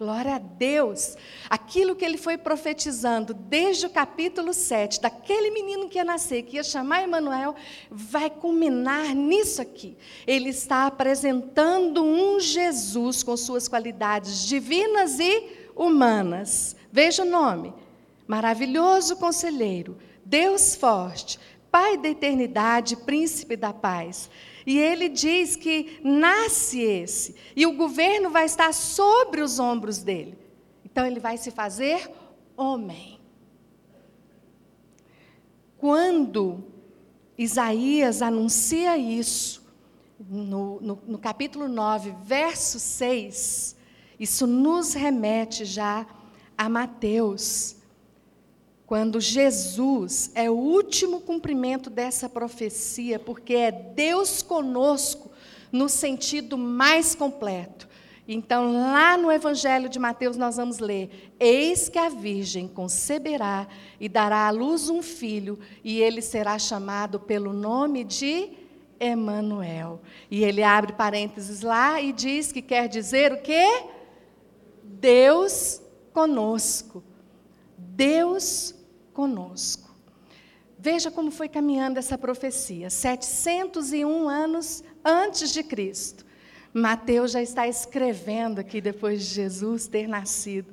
Glória 0.02 0.34
a 0.34 0.38
Deus. 0.38 1.16
Aquilo 1.48 1.94
que 1.94 2.04
ele 2.04 2.18
foi 2.18 2.36
profetizando 2.36 3.32
desde 3.32 3.86
o 3.86 3.90
capítulo 3.90 4.52
7, 4.52 5.00
daquele 5.00 5.52
menino 5.52 5.88
que 5.88 5.96
ia 5.96 6.04
nascer, 6.04 6.42
que 6.42 6.56
ia 6.56 6.64
chamar 6.64 7.04
Emanuel, 7.04 7.54
vai 7.88 8.28
culminar 8.28 9.14
nisso 9.14 9.62
aqui. 9.62 9.96
Ele 10.26 10.48
está 10.48 10.88
apresentando 10.88 12.02
um 12.02 12.40
Jesus 12.40 13.22
com 13.22 13.36
suas 13.36 13.68
qualidades 13.68 14.44
divinas 14.44 15.20
e 15.20 15.70
humanas. 15.76 16.74
Veja 16.90 17.22
o 17.22 17.30
nome: 17.30 17.72
Maravilhoso 18.26 19.14
Conselheiro, 19.14 19.98
Deus 20.24 20.74
forte, 20.74 21.38
Pai 21.70 21.96
da 21.96 22.08
eternidade, 22.08 22.96
Príncipe 22.96 23.54
da 23.54 23.72
paz. 23.72 24.28
E 24.66 24.78
ele 24.78 25.08
diz 25.08 25.56
que 25.56 26.00
nasce 26.02 26.80
esse, 26.80 27.34
e 27.56 27.66
o 27.66 27.72
governo 27.72 28.30
vai 28.30 28.44
estar 28.44 28.72
sobre 28.72 29.40
os 29.40 29.58
ombros 29.58 29.98
dele. 29.98 30.38
Então 30.84 31.06
ele 31.06 31.20
vai 31.20 31.36
se 31.36 31.50
fazer 31.50 32.10
homem. 32.56 33.18
Quando 35.78 36.62
Isaías 37.36 38.22
anuncia 38.22 38.96
isso, 38.96 39.62
no, 40.20 40.80
no, 40.80 40.98
no 41.06 41.18
capítulo 41.18 41.68
9, 41.68 42.14
verso 42.22 42.78
6, 42.78 43.76
isso 44.18 44.46
nos 44.46 44.94
remete 44.94 45.64
já 45.64 46.06
a 46.56 46.68
Mateus 46.68 47.81
quando 48.92 49.22
Jesus 49.22 50.30
é 50.34 50.50
o 50.50 50.54
último 50.54 51.22
cumprimento 51.22 51.88
dessa 51.88 52.28
profecia, 52.28 53.18
porque 53.18 53.54
é 53.54 53.72
Deus 53.72 54.42
conosco 54.42 55.30
no 55.72 55.88
sentido 55.88 56.58
mais 56.58 57.14
completo. 57.14 57.88
Então, 58.28 58.70
lá 58.70 59.16
no 59.16 59.32
Evangelho 59.32 59.88
de 59.88 59.98
Mateus, 59.98 60.36
nós 60.36 60.58
vamos 60.58 60.78
ler: 60.78 61.32
Eis 61.40 61.88
que 61.88 61.98
a 61.98 62.10
Virgem 62.10 62.68
conceberá 62.68 63.66
e 63.98 64.10
dará 64.10 64.46
à 64.46 64.50
luz 64.50 64.90
um 64.90 65.00
filho, 65.00 65.58
e 65.82 65.98
ele 65.98 66.20
será 66.20 66.58
chamado 66.58 67.18
pelo 67.18 67.54
nome 67.54 68.04
de 68.04 68.50
Emanuel. 69.00 70.02
E 70.30 70.44
ele 70.44 70.62
abre 70.62 70.92
parênteses 70.92 71.62
lá 71.62 71.98
e 71.98 72.12
diz 72.12 72.52
que 72.52 72.60
quer 72.60 72.88
dizer 72.88 73.32
o 73.32 73.40
quê? 73.40 73.84
Deus 74.84 75.80
conosco. 76.12 77.02
Deus 77.78 78.74
conosco. 79.12 79.92
Veja 80.78 81.10
como 81.10 81.30
foi 81.30 81.48
caminhando 81.48 81.98
essa 81.98 82.18
profecia. 82.18 82.90
701 82.90 84.28
anos 84.28 84.82
antes 85.04 85.52
de 85.52 85.62
Cristo. 85.62 86.26
Mateus 86.74 87.32
já 87.32 87.42
está 87.42 87.68
escrevendo 87.68 88.58
aqui 88.58 88.80
depois 88.80 89.20
de 89.20 89.34
Jesus 89.34 89.86
ter 89.86 90.08
nascido. 90.08 90.72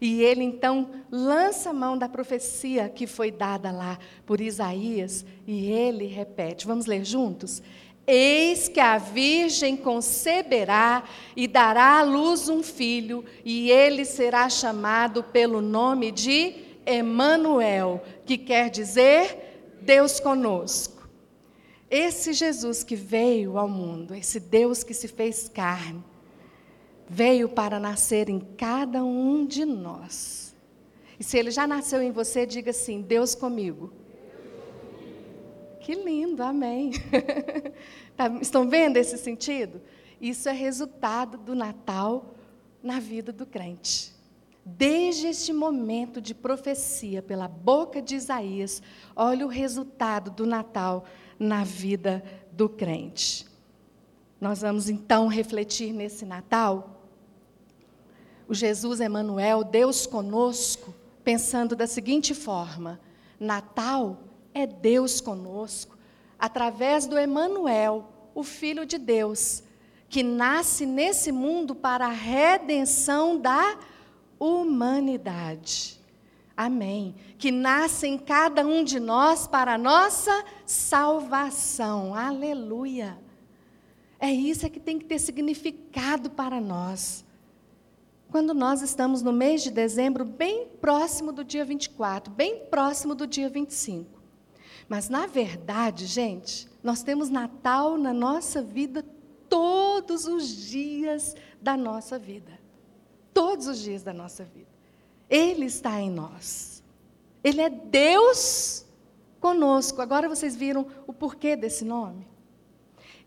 E 0.00 0.22
ele 0.22 0.42
então 0.42 0.88
lança 1.10 1.70
a 1.70 1.74
mão 1.74 1.98
da 1.98 2.08
profecia 2.08 2.88
que 2.88 3.06
foi 3.06 3.30
dada 3.30 3.70
lá 3.70 3.98
por 4.24 4.40
Isaías 4.40 5.26
e 5.46 5.70
ele 5.70 6.06
repete. 6.06 6.66
Vamos 6.66 6.86
ler 6.86 7.04
juntos? 7.04 7.62
Eis 8.06 8.66
que 8.66 8.80
a 8.80 8.96
virgem 8.96 9.76
conceberá 9.76 11.04
e 11.36 11.46
dará 11.46 11.98
à 11.98 12.02
luz 12.02 12.48
um 12.48 12.62
filho, 12.62 13.24
e 13.44 13.70
ele 13.70 14.04
será 14.04 14.48
chamado 14.48 15.22
pelo 15.22 15.60
nome 15.60 16.10
de 16.10 16.69
Emanuel, 16.86 18.02
que 18.24 18.38
quer 18.38 18.70
dizer 18.70 19.78
Deus 19.80 20.20
conosco. 20.20 21.08
Esse 21.90 22.32
Jesus 22.32 22.84
que 22.84 22.94
veio 22.94 23.58
ao 23.58 23.68
mundo, 23.68 24.14
esse 24.14 24.38
Deus 24.38 24.84
que 24.84 24.94
se 24.94 25.08
fez 25.08 25.48
carne, 25.48 26.04
veio 27.08 27.48
para 27.48 27.80
nascer 27.80 28.28
em 28.28 28.38
cada 28.38 29.02
um 29.02 29.44
de 29.44 29.64
nós. 29.64 30.54
E 31.18 31.24
se 31.24 31.36
ele 31.36 31.50
já 31.50 31.66
nasceu 31.66 32.00
em 32.00 32.12
você, 32.12 32.46
diga 32.46 32.70
assim: 32.70 33.02
Deus 33.02 33.34
comigo. 33.34 33.92
Que 35.80 35.94
lindo, 35.94 36.42
amém. 36.42 36.92
tá, 38.16 38.28
estão 38.40 38.68
vendo 38.68 38.96
esse 38.96 39.18
sentido? 39.18 39.80
Isso 40.20 40.48
é 40.48 40.52
resultado 40.52 41.36
do 41.38 41.54
Natal 41.54 42.34
na 42.82 43.00
vida 43.00 43.32
do 43.32 43.44
crente. 43.44 44.12
Desde 44.76 45.28
este 45.28 45.52
momento 45.52 46.20
de 46.20 46.34
profecia 46.34 47.22
pela 47.22 47.48
boca 47.48 48.00
de 48.00 48.14
Isaías, 48.14 48.82
olha 49.16 49.46
o 49.46 49.48
resultado 49.48 50.30
do 50.30 50.46
Natal 50.46 51.04
na 51.38 51.64
vida 51.64 52.22
do 52.52 52.68
crente. 52.68 53.46
Nós 54.40 54.60
vamos 54.60 54.88
então 54.88 55.26
refletir 55.26 55.92
nesse 55.92 56.24
Natal 56.24 56.96
o 58.48 58.54
Jesus 58.54 59.00
Emanuel, 59.00 59.62
Deus 59.62 60.06
conosco, 60.06 60.92
pensando 61.22 61.76
da 61.76 61.86
seguinte 61.86 62.34
forma: 62.34 63.00
Natal 63.38 64.18
é 64.52 64.66
Deus 64.66 65.20
conosco, 65.20 65.96
através 66.38 67.06
do 67.06 67.16
Emanuel, 67.16 68.08
o 68.34 68.42
filho 68.42 68.84
de 68.84 68.98
Deus, 68.98 69.62
que 70.08 70.22
nasce 70.22 70.84
nesse 70.84 71.30
mundo 71.30 71.74
para 71.74 72.06
a 72.06 72.12
redenção 72.12 73.38
da. 73.38 73.78
Amém. 76.56 77.14
Que 77.38 77.50
nasce 77.50 78.06
em 78.06 78.16
cada 78.16 78.66
um 78.66 78.82
de 78.82 78.98
nós 78.98 79.46
para 79.46 79.74
a 79.74 79.78
nossa 79.78 80.44
salvação. 80.64 82.14
Aleluia. 82.14 83.18
É 84.18 84.30
isso 84.30 84.68
que 84.70 84.80
tem 84.80 84.98
que 84.98 85.04
ter 85.04 85.18
significado 85.18 86.30
para 86.30 86.60
nós. 86.60 87.24
Quando 88.30 88.54
nós 88.54 88.80
estamos 88.80 89.22
no 89.22 89.32
mês 89.32 89.62
de 89.62 89.70
dezembro, 89.70 90.24
bem 90.24 90.68
próximo 90.80 91.32
do 91.32 91.44
dia 91.44 91.64
24, 91.64 92.32
bem 92.32 92.60
próximo 92.70 93.14
do 93.14 93.26
dia 93.26 93.50
25. 93.50 94.20
Mas, 94.88 95.08
na 95.08 95.26
verdade, 95.26 96.06
gente, 96.06 96.68
nós 96.82 97.02
temos 97.02 97.28
Natal 97.28 97.98
na 97.98 98.12
nossa 98.12 98.62
vida 98.62 99.04
todos 99.48 100.26
os 100.26 100.46
dias 100.48 101.34
da 101.60 101.76
nossa 101.76 102.18
vida 102.18 102.59
todos 103.40 103.66
os 103.66 103.78
dias 103.78 104.02
da 104.02 104.12
nossa 104.12 104.44
vida. 104.44 104.68
Ele 105.30 105.64
está 105.64 105.98
em 105.98 106.10
nós. 106.10 106.82
Ele 107.42 107.62
é 107.62 107.70
Deus 107.70 108.84
conosco. 109.40 110.02
Agora 110.02 110.28
vocês 110.28 110.54
viram 110.54 110.86
o 111.06 111.12
porquê 111.14 111.56
desse 111.56 111.82
nome? 111.82 112.28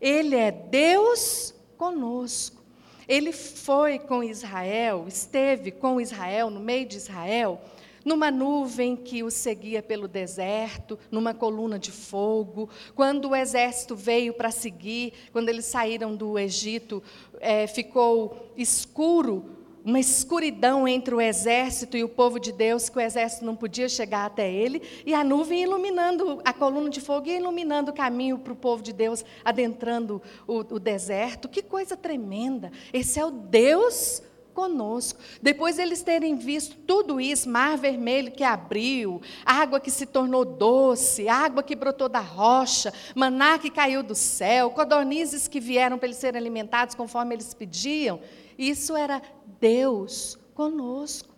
Ele 0.00 0.36
é 0.36 0.52
Deus 0.52 1.52
conosco. 1.76 2.62
Ele 3.08 3.32
foi 3.32 3.98
com 3.98 4.22
Israel, 4.22 5.06
esteve 5.08 5.72
com 5.72 6.00
Israel, 6.00 6.48
no 6.48 6.60
meio 6.60 6.86
de 6.86 6.96
Israel, 6.96 7.60
numa 8.04 8.30
nuvem 8.30 8.94
que 8.94 9.24
o 9.24 9.32
seguia 9.32 9.82
pelo 9.82 10.06
deserto, 10.06 10.96
numa 11.10 11.34
coluna 11.34 11.76
de 11.76 11.90
fogo. 11.90 12.70
Quando 12.94 13.30
o 13.30 13.34
exército 13.34 13.96
veio 13.96 14.32
para 14.32 14.52
seguir, 14.52 15.12
quando 15.32 15.48
eles 15.48 15.64
saíram 15.64 16.14
do 16.14 16.38
Egito, 16.38 17.02
é, 17.40 17.66
ficou 17.66 18.52
escuro, 18.56 19.63
uma 19.84 20.00
escuridão 20.00 20.88
entre 20.88 21.14
o 21.14 21.20
exército 21.20 21.96
e 21.96 22.02
o 22.02 22.08
povo 22.08 22.40
de 22.40 22.50
Deus, 22.50 22.88
que 22.88 22.96
o 22.96 23.00
exército 23.00 23.44
não 23.44 23.54
podia 23.54 23.88
chegar 23.88 24.24
até 24.24 24.50
ele, 24.50 24.82
e 25.04 25.12
a 25.12 25.22
nuvem 25.22 25.62
iluminando, 25.62 26.40
a 26.44 26.52
coluna 26.52 26.88
de 26.88 27.00
fogo 27.00 27.28
ia 27.28 27.36
iluminando 27.36 27.90
o 27.90 27.94
caminho 27.94 28.38
para 28.38 28.52
o 28.52 28.56
povo 28.56 28.82
de 28.82 28.92
Deus, 28.92 29.24
adentrando 29.44 30.22
o, 30.46 30.60
o 30.60 30.78
deserto. 30.78 31.48
Que 31.48 31.62
coisa 31.62 31.96
tremenda! 31.96 32.72
Esse 32.92 33.20
é 33.20 33.24
o 33.24 33.30
Deus 33.30 34.22
conosco. 34.54 35.20
Depois 35.42 35.78
eles 35.78 36.00
terem 36.00 36.36
visto 36.36 36.76
tudo 36.86 37.20
isso, 37.20 37.48
mar 37.50 37.76
vermelho 37.76 38.30
que 38.30 38.44
abriu, 38.44 39.20
água 39.44 39.80
que 39.80 39.90
se 39.90 40.06
tornou 40.06 40.44
doce, 40.44 41.28
água 41.28 41.62
que 41.62 41.74
brotou 41.74 42.08
da 42.08 42.20
rocha, 42.20 42.92
maná 43.14 43.58
que 43.58 43.68
caiu 43.68 44.02
do 44.02 44.14
céu, 44.14 44.70
codornizes 44.70 45.48
que 45.48 45.60
vieram 45.60 45.98
para 45.98 46.06
eles 46.06 46.18
serem 46.18 46.40
alimentados 46.40 46.94
conforme 46.94 47.34
eles 47.34 47.52
pediam. 47.52 48.20
Isso 48.58 48.96
era 48.96 49.22
Deus 49.60 50.38
conosco. 50.54 51.34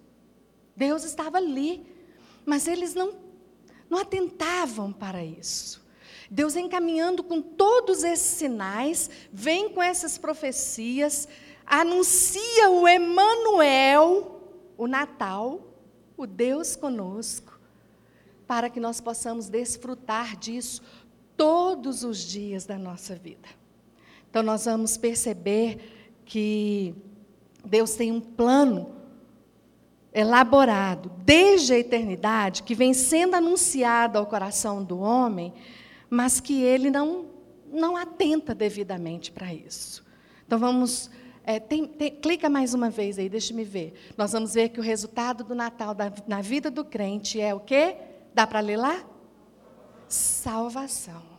Deus 0.77 1.05
estava 1.05 1.39
ali, 1.39 1.87
mas 2.45 2.69
eles 2.69 2.95
não, 2.95 3.15
não 3.89 3.99
atentavam 3.99 4.93
para 4.93 5.25
isso. 5.25 5.85
Deus 6.31 6.57
encaminhando 6.57 7.23
com 7.23 7.41
todos 7.41 8.03
esses 8.03 8.39
sinais, 8.39 9.09
vem 9.33 9.69
com 9.71 9.83
essas 9.83 10.19
profecias, 10.19 11.29
anuncia 11.65 12.69
o 12.71 12.87
Emanuel, 12.87 14.41
o 14.77 14.87
Natal, 14.87 15.61
o 16.17 16.27
Deus 16.27 16.77
conosco, 16.77 17.59
para 18.47 18.69
que 18.69 18.81
nós 18.81 19.01
possamos 19.01 19.49
desfrutar 19.49 20.37
disso 20.37 20.83
todos 21.37 22.05
os 22.05 22.19
dias 22.19 22.67
da 22.67 22.79
nossa 22.79 23.15
vida. 23.15 23.49
Então 24.29 24.43
nós 24.43 24.65
vamos 24.65 24.97
perceber 24.97 25.96
que 26.27 26.95
Deus 27.65 27.95
tem 27.95 28.13
um 28.13 28.21
plano 28.21 28.95
elaborado 30.13 31.11
desde 31.25 31.73
a 31.73 31.79
eternidade 31.79 32.63
que 32.63 32.75
vem 32.75 32.93
sendo 32.93 33.37
anunciado 33.37 34.19
ao 34.19 34.27
coração 34.27 34.83
do 34.83 34.99
homem, 34.99 35.55
mas 36.11 36.41
que 36.41 36.63
ele 36.63 36.91
não 36.91 37.35
não 37.73 37.97
atenta 37.97 38.55
devidamente 38.55 39.33
para 39.33 39.53
isso. 39.53 40.05
Então 40.47 40.59
vamos 40.59 41.11
é, 41.45 41.61
tem, 41.61 41.87
tem, 41.87 42.11
clica 42.11 42.49
mais 42.49 42.75
uma 42.75 42.91
vez 42.91 43.19
aí, 43.19 43.29
deixa 43.29 43.55
me 43.55 43.63
ver. 43.63 43.95
Nós 44.17 44.33
vamos 44.33 44.55
ver 44.55 44.71
que 44.71 44.81
o 44.81 44.83
resultado 44.83 45.45
do 45.45 45.55
Natal 45.55 45.95
da, 45.95 46.13
na 46.27 46.41
vida 46.41 46.71
do 46.71 46.85
crente 46.85 47.41
é 47.41 47.55
o 47.55 47.61
quê? 47.61 47.97
Dá 48.35 48.47
para 48.47 48.59
ler 48.61 48.79
lá? 48.79 49.05
Salvação. 50.09 51.36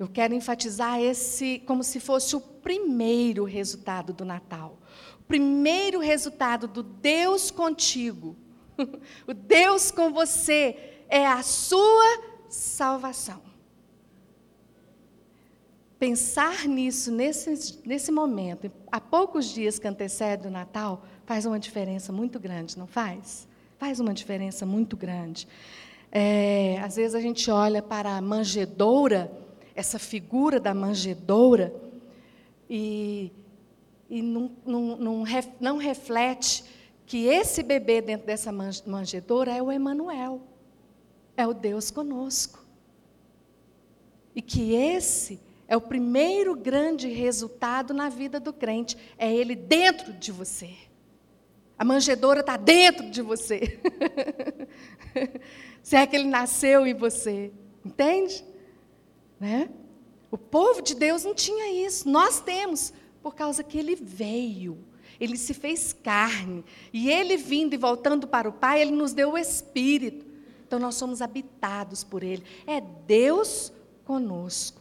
Eu 0.00 0.08
quero 0.08 0.34
enfatizar 0.34 1.00
esse 1.00 1.60
como 1.66 1.84
se 1.84 2.00
fosse 2.00 2.34
o 2.34 2.40
primeiro 2.40 3.44
resultado 3.44 4.12
do 4.12 4.24
Natal. 4.24 4.78
O 5.20 5.24
primeiro 5.24 6.00
resultado 6.00 6.66
do 6.66 6.82
Deus 6.82 7.52
contigo. 7.52 8.36
o 9.28 9.32
Deus 9.32 9.92
com 9.92 10.12
você 10.12 11.04
é 11.08 11.24
a 11.24 11.42
sua 11.42 12.22
salvação 12.48 13.50
pensar 16.00 16.66
nisso 16.66 17.12
nesse, 17.12 17.78
nesse 17.84 18.10
momento, 18.10 18.72
há 18.90 18.98
poucos 18.98 19.52
dias 19.52 19.78
que 19.78 19.86
antecede 19.86 20.48
o 20.48 20.50
Natal, 20.50 21.04
faz 21.26 21.44
uma 21.44 21.60
diferença 21.60 22.10
muito 22.10 22.40
grande, 22.40 22.78
não 22.78 22.86
faz? 22.86 23.46
Faz 23.78 24.00
uma 24.00 24.14
diferença 24.14 24.64
muito 24.64 24.96
grande. 24.96 25.46
É, 26.10 26.80
às 26.82 26.96
vezes 26.96 27.14
a 27.14 27.20
gente 27.20 27.50
olha 27.50 27.82
para 27.82 28.16
a 28.16 28.20
manjedoura, 28.20 29.30
essa 29.80 29.98
figura 29.98 30.60
da 30.60 30.72
manjedoura, 30.74 31.74
e, 32.68 33.32
e 34.08 34.22
não, 34.22 34.52
não, 34.64 34.96
não, 34.96 35.24
não 35.58 35.76
reflete 35.78 36.64
que 37.06 37.26
esse 37.26 37.62
bebê 37.62 38.00
dentro 38.00 38.26
dessa 38.26 38.52
manjedoura 38.86 39.50
é 39.52 39.60
o 39.60 39.72
Emanuel, 39.72 40.42
é 41.36 41.46
o 41.46 41.52
Deus 41.52 41.90
conosco. 41.90 42.64
E 44.34 44.40
que 44.40 44.74
esse 44.74 45.40
é 45.66 45.76
o 45.76 45.80
primeiro 45.80 46.54
grande 46.54 47.08
resultado 47.08 47.92
na 47.92 48.08
vida 48.08 48.38
do 48.38 48.52
crente. 48.52 48.96
É 49.18 49.32
ele 49.32 49.56
dentro 49.56 50.12
de 50.12 50.30
você. 50.30 50.70
A 51.76 51.84
manjedoura 51.84 52.40
está 52.40 52.56
dentro 52.56 53.10
de 53.10 53.22
você. 53.22 53.80
Se 55.82 55.96
é 55.96 56.06
que 56.06 56.14
ele 56.14 56.28
nasceu 56.28 56.86
em 56.86 56.94
você. 56.94 57.50
Entende? 57.84 58.44
Né? 59.40 59.70
O 60.30 60.36
povo 60.36 60.82
de 60.82 60.94
Deus 60.94 61.24
não 61.24 61.34
tinha 61.34 61.86
isso. 61.86 62.08
Nós 62.08 62.40
temos, 62.40 62.92
por 63.22 63.34
causa 63.34 63.64
que 63.64 63.78
ele 63.78 63.96
veio. 63.96 64.78
Ele 65.18 65.36
se 65.36 65.54
fez 65.54 65.92
carne. 65.92 66.64
E 66.92 67.10
ele 67.10 67.36
vindo 67.36 67.74
e 67.74 67.78
voltando 67.78 68.28
para 68.28 68.48
o 68.48 68.52
Pai, 68.52 68.82
ele 68.82 68.92
nos 68.92 69.12
deu 69.12 69.32
o 69.32 69.38
Espírito. 69.38 70.26
Então 70.66 70.78
nós 70.78 70.94
somos 70.94 71.20
habitados 71.20 72.04
por 72.04 72.22
ele. 72.22 72.44
É 72.66 72.80
Deus 72.80 73.72
conosco. 74.04 74.80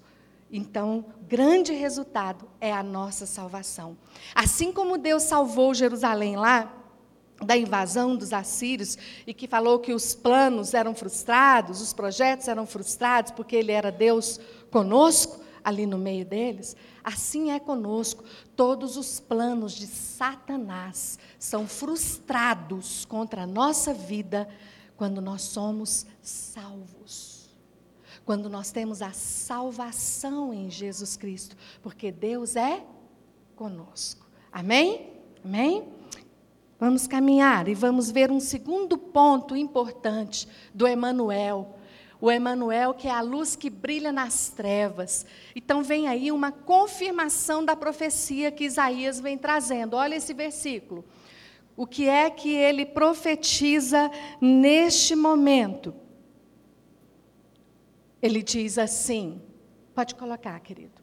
Então, 0.51 1.05
grande 1.27 1.73
resultado 1.73 2.49
é 2.59 2.73
a 2.73 2.81
nossa 2.81 3.25
salvação. 3.25 3.95
Assim 4.33 4.71
como 4.71 4.97
Deus 4.97 5.23
salvou 5.23 5.73
Jerusalém 5.73 6.35
lá 6.35 6.78
da 7.43 7.57
invasão 7.57 8.15
dos 8.15 8.33
assírios 8.33 8.97
e 9.25 9.33
que 9.33 9.47
falou 9.47 9.79
que 9.79 9.93
os 9.93 10.13
planos 10.13 10.73
eram 10.73 10.93
frustrados, 10.93 11.81
os 11.81 11.93
projetos 11.93 12.47
eram 12.47 12.65
frustrados 12.65 13.31
porque 13.31 13.55
ele 13.55 13.71
era 13.71 13.91
Deus 13.91 14.39
conosco 14.69 15.39
ali 15.63 15.85
no 15.85 15.97
meio 15.97 16.25
deles, 16.25 16.75
assim 17.03 17.51
é 17.51 17.59
conosco. 17.59 18.23
Todos 18.55 18.97
os 18.97 19.19
planos 19.19 19.73
de 19.73 19.87
Satanás 19.87 21.19
são 21.37 21.67
frustrados 21.67 23.05
contra 23.05 23.43
a 23.43 23.47
nossa 23.47 23.93
vida 23.93 24.47
quando 24.97 25.21
nós 25.21 25.43
somos 25.43 26.05
salvos 26.21 27.39
quando 28.29 28.47
nós 28.47 28.69
temos 28.69 29.01
a 29.01 29.11
salvação 29.11 30.53
em 30.53 30.69
Jesus 30.69 31.17
Cristo, 31.17 31.57
porque 31.81 32.11
Deus 32.11 32.55
é 32.55 32.85
conosco. 33.55 34.23
Amém? 34.51 35.11
Amém? 35.43 35.98
Vamos 36.79 37.05
caminhar 37.07 37.67
e 37.67 37.75
vamos 37.75 38.09
ver 38.09 38.31
um 38.31 38.39
segundo 38.39 38.97
ponto 38.97 39.53
importante 39.53 40.47
do 40.73 40.87
Emanuel. 40.87 41.75
O 42.21 42.31
Emanuel 42.31 42.93
que 42.93 43.07
é 43.07 43.11
a 43.11 43.19
luz 43.19 43.53
que 43.55 43.69
brilha 43.69 44.13
nas 44.13 44.49
trevas. 44.49 45.25
Então 45.53 45.83
vem 45.83 46.07
aí 46.07 46.31
uma 46.31 46.53
confirmação 46.53 47.65
da 47.65 47.75
profecia 47.75 48.49
que 48.49 48.63
Isaías 48.63 49.19
vem 49.19 49.37
trazendo. 49.37 49.95
Olha 49.97 50.15
esse 50.15 50.33
versículo. 50.33 51.03
O 51.75 51.85
que 51.85 52.07
é 52.07 52.29
que 52.29 52.53
ele 52.53 52.85
profetiza 52.85 54.09
neste 54.39 55.15
momento? 55.15 55.93
Ele 58.21 58.41
diz 58.41 58.77
assim: 58.77 59.41
pode 59.93 60.15
colocar, 60.15 60.57
querido. 60.61 60.98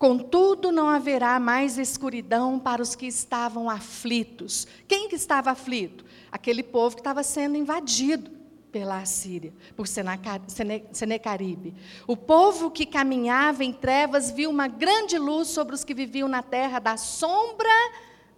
Contudo, 0.00 0.72
não 0.72 0.88
haverá 0.88 1.38
mais 1.38 1.76
escuridão 1.76 2.58
para 2.58 2.80
os 2.80 2.96
que 2.96 3.04
estavam 3.04 3.68
aflitos. 3.68 4.66
Quem 4.88 5.10
que 5.10 5.14
estava 5.14 5.50
aflito? 5.50 6.06
Aquele 6.32 6.62
povo 6.62 6.96
que 6.96 7.02
estava 7.02 7.22
sendo 7.22 7.58
invadido 7.58 8.30
pela 8.72 8.96
Assíria, 8.96 9.52
por 9.76 9.86
Senecaribe. 9.86 11.74
O 12.06 12.16
povo 12.16 12.70
que 12.70 12.86
caminhava 12.86 13.62
em 13.62 13.74
trevas 13.74 14.30
viu 14.30 14.48
uma 14.48 14.68
grande 14.68 15.18
luz 15.18 15.48
sobre 15.48 15.74
os 15.74 15.84
que 15.84 15.92
viviam 15.92 16.28
na 16.28 16.42
terra 16.42 16.78
da 16.78 16.96
sombra 16.96 17.68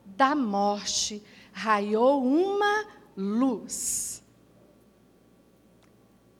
da 0.04 0.34
morte. 0.34 1.22
Raiou 1.52 2.24
uma 2.24 2.86
luz. 3.16 4.21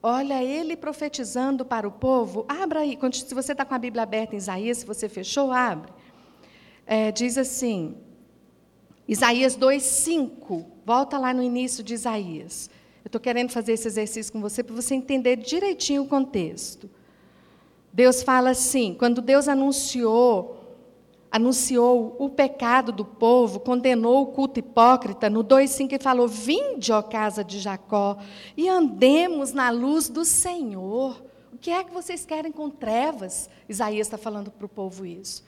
Olha 0.02 0.42
ele 0.42 0.76
profetizando 0.76 1.64
para 1.64 1.86
o 1.86 1.92
povo. 1.92 2.44
Abra 2.48 2.80
aí, 2.80 2.98
se 3.12 3.34
você 3.34 3.52
está 3.52 3.64
com 3.64 3.74
a 3.74 3.78
Bíblia 3.78 4.02
aberta 4.02 4.34
em 4.34 4.38
Isaías, 4.38 4.78
se 4.78 4.86
você 4.86 5.08
fechou, 5.08 5.52
abre. 5.52 5.92
É, 6.84 7.12
diz 7.12 7.38
assim, 7.38 7.96
Isaías 9.06 9.56
2,5. 9.56 10.66
Volta 10.84 11.18
lá 11.18 11.32
no 11.32 11.42
início 11.42 11.84
de 11.84 11.94
Isaías. 11.94 12.68
Eu 13.04 13.08
estou 13.08 13.20
querendo 13.20 13.50
fazer 13.50 13.72
esse 13.72 13.86
exercício 13.86 14.32
com 14.32 14.40
você 14.40 14.62
para 14.62 14.74
você 14.74 14.94
entender 14.94 15.36
direitinho 15.36 16.02
o 16.02 16.08
contexto. 16.08 16.90
Deus 17.92 18.22
fala 18.22 18.50
assim: 18.50 18.94
quando 18.98 19.20
Deus 19.20 19.48
anunciou 19.48 20.62
anunciou 21.32 22.14
o 22.18 22.28
pecado 22.28 22.92
do 22.92 23.06
povo, 23.06 23.58
condenou 23.58 24.22
o 24.22 24.26
culto 24.26 24.60
hipócrita. 24.60 25.30
No 25.30 25.42
2,5 25.42 25.92
ele 25.94 26.02
falou: 26.02 26.28
Vinde, 26.28 26.92
ó 26.92 27.00
casa 27.00 27.42
de 27.42 27.58
Jacó, 27.58 28.18
e 28.54 28.68
andemos 28.68 29.54
na 29.54 29.70
luz 29.70 30.10
do 30.10 30.26
Senhor. 30.26 31.24
O 31.50 31.56
que 31.56 31.70
é 31.70 31.82
que 31.82 31.92
vocês 31.92 32.26
querem 32.26 32.52
com 32.52 32.68
trevas? 32.68 33.48
Isaías 33.66 34.06
está 34.06 34.18
falando 34.18 34.50
para 34.50 34.66
o 34.66 34.68
povo 34.68 35.06
isso. 35.06 35.42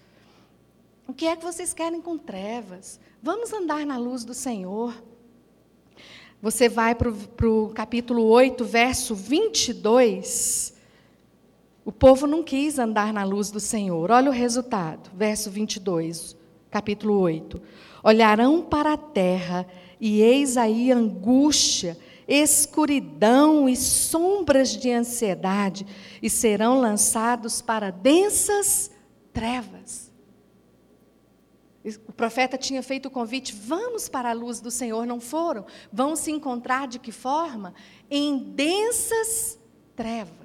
O 1.07 1.13
que 1.13 1.27
é 1.27 1.37
que 1.37 1.45
vocês 1.45 1.75
querem 1.75 2.01
com 2.01 2.17
trevas? 2.17 2.99
Vamos 3.23 3.53
andar 3.53 3.85
na 3.85 3.99
luz 3.99 4.25
do 4.25 4.33
Senhor. 4.33 4.95
Você 6.41 6.69
vai 6.69 6.95
para 6.95 7.11
o 7.11 7.71
capítulo 7.71 8.25
8, 8.25 8.65
verso 8.65 9.15
22. 9.15 10.74
O 11.85 11.93
povo 11.93 12.27
não 12.27 12.43
quis 12.43 12.79
andar 12.79 13.13
na 13.13 13.25
luz 13.25 13.51
do 13.51 13.61
Senhor. 13.61 14.11
Olha 14.11 14.31
o 14.31 14.33
resultado, 14.33 15.11
verso 15.15 15.51
22, 15.51 16.35
capítulo 16.71 17.19
8. 17.19 17.61
Olharão 18.03 18.63
para 18.63 18.95
a 18.95 18.97
terra, 18.97 19.67
e 20.01 20.23
eis 20.23 20.57
aí 20.57 20.91
angústia, 20.91 21.99
escuridão 22.27 23.69
e 23.69 23.77
sombras 23.77 24.71
de 24.75 24.91
ansiedade, 24.91 25.87
e 26.23 26.31
serão 26.31 26.81
lançados 26.81 27.61
para 27.61 27.91
densas 27.91 28.91
trevas. 29.31 30.11
O 32.09 32.13
profeta 32.13 32.57
tinha 32.57 32.83
feito 32.83 33.07
o 33.07 33.11
convite: 33.11 33.53
vamos 33.53 34.09
para 34.09 34.31
a 34.31 34.33
luz 34.33 34.59
do 34.59 34.71
Senhor, 34.71 35.07
não 35.07 35.21
foram? 35.21 35.67
Vão 35.93 36.17
se 36.17 36.31
encontrar 36.31 36.89
de 36.89 36.99
que 36.99 37.13
forma? 37.13 37.75
Em 38.11 38.39
densas 38.39 39.59
trevas. 39.95 40.44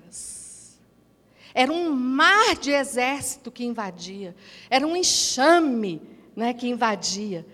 Era 1.53 1.71
um 1.71 1.91
mar 1.91 2.55
de 2.55 2.71
exército 2.71 3.51
que 3.51 3.65
invadia, 3.65 4.35
era 4.69 4.85
um 4.85 4.95
enxame 4.95 6.01
né, 6.35 6.53
que 6.53 6.67
invadia. 6.67 7.45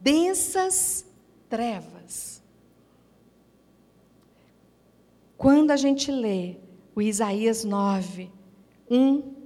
Densas 0.00 1.06
trevas. 1.48 2.42
Quando 5.36 5.70
a 5.70 5.76
gente 5.76 6.10
lê 6.10 6.56
o 6.94 7.00
Isaías 7.00 7.64
9, 7.64 8.30
1 8.90 9.39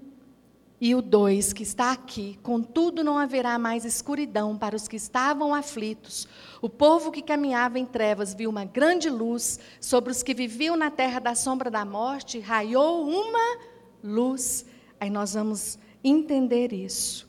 e 0.85 0.95
o 0.95 1.01
2, 1.01 1.55
que 1.55 1.63
está 1.63 1.93
aqui: 1.93 2.39
Contudo, 2.43 3.03
não 3.03 3.17
haverá 3.17 3.59
mais 3.59 3.87
escuridão 3.87 4.55
para 4.55 4.77
os 4.77 4.87
que 4.87 4.97
estavam 4.97 5.55
aflitos. 5.55 6.29
O 6.61 6.69
povo 6.69 7.11
que 7.11 7.23
caminhava 7.23 7.79
em 7.79 7.87
trevas 7.87 8.35
viu 8.35 8.51
uma 8.51 8.67
grande 8.67 9.09
luz. 9.09 9.59
Sobre 9.81 10.13
os 10.13 10.23
que 10.23 10.35
viviam 10.35 10.77
na 10.77 10.91
terra 10.91 11.21
da 11.21 11.35
sombra 11.35 11.71
da 11.71 11.87
morte, 11.87 12.39
raiou 12.39 13.09
uma 13.09 13.61
luz. 14.03 14.67
Aí 15.01 15.09
nós 15.09 15.33
vamos 15.33 15.79
entender 16.05 16.71
isso. 16.71 17.27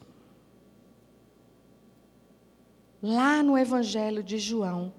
Lá 3.01 3.41
no 3.41 3.57
Evangelho 3.57 4.21
de 4.21 4.37
João, 4.37 4.93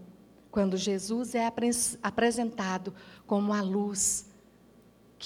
quando 0.50 0.78
Jesus 0.78 1.34
é 1.34 1.46
apresentado 2.02 2.94
como 3.26 3.52
a 3.52 3.60
luz 3.60 4.24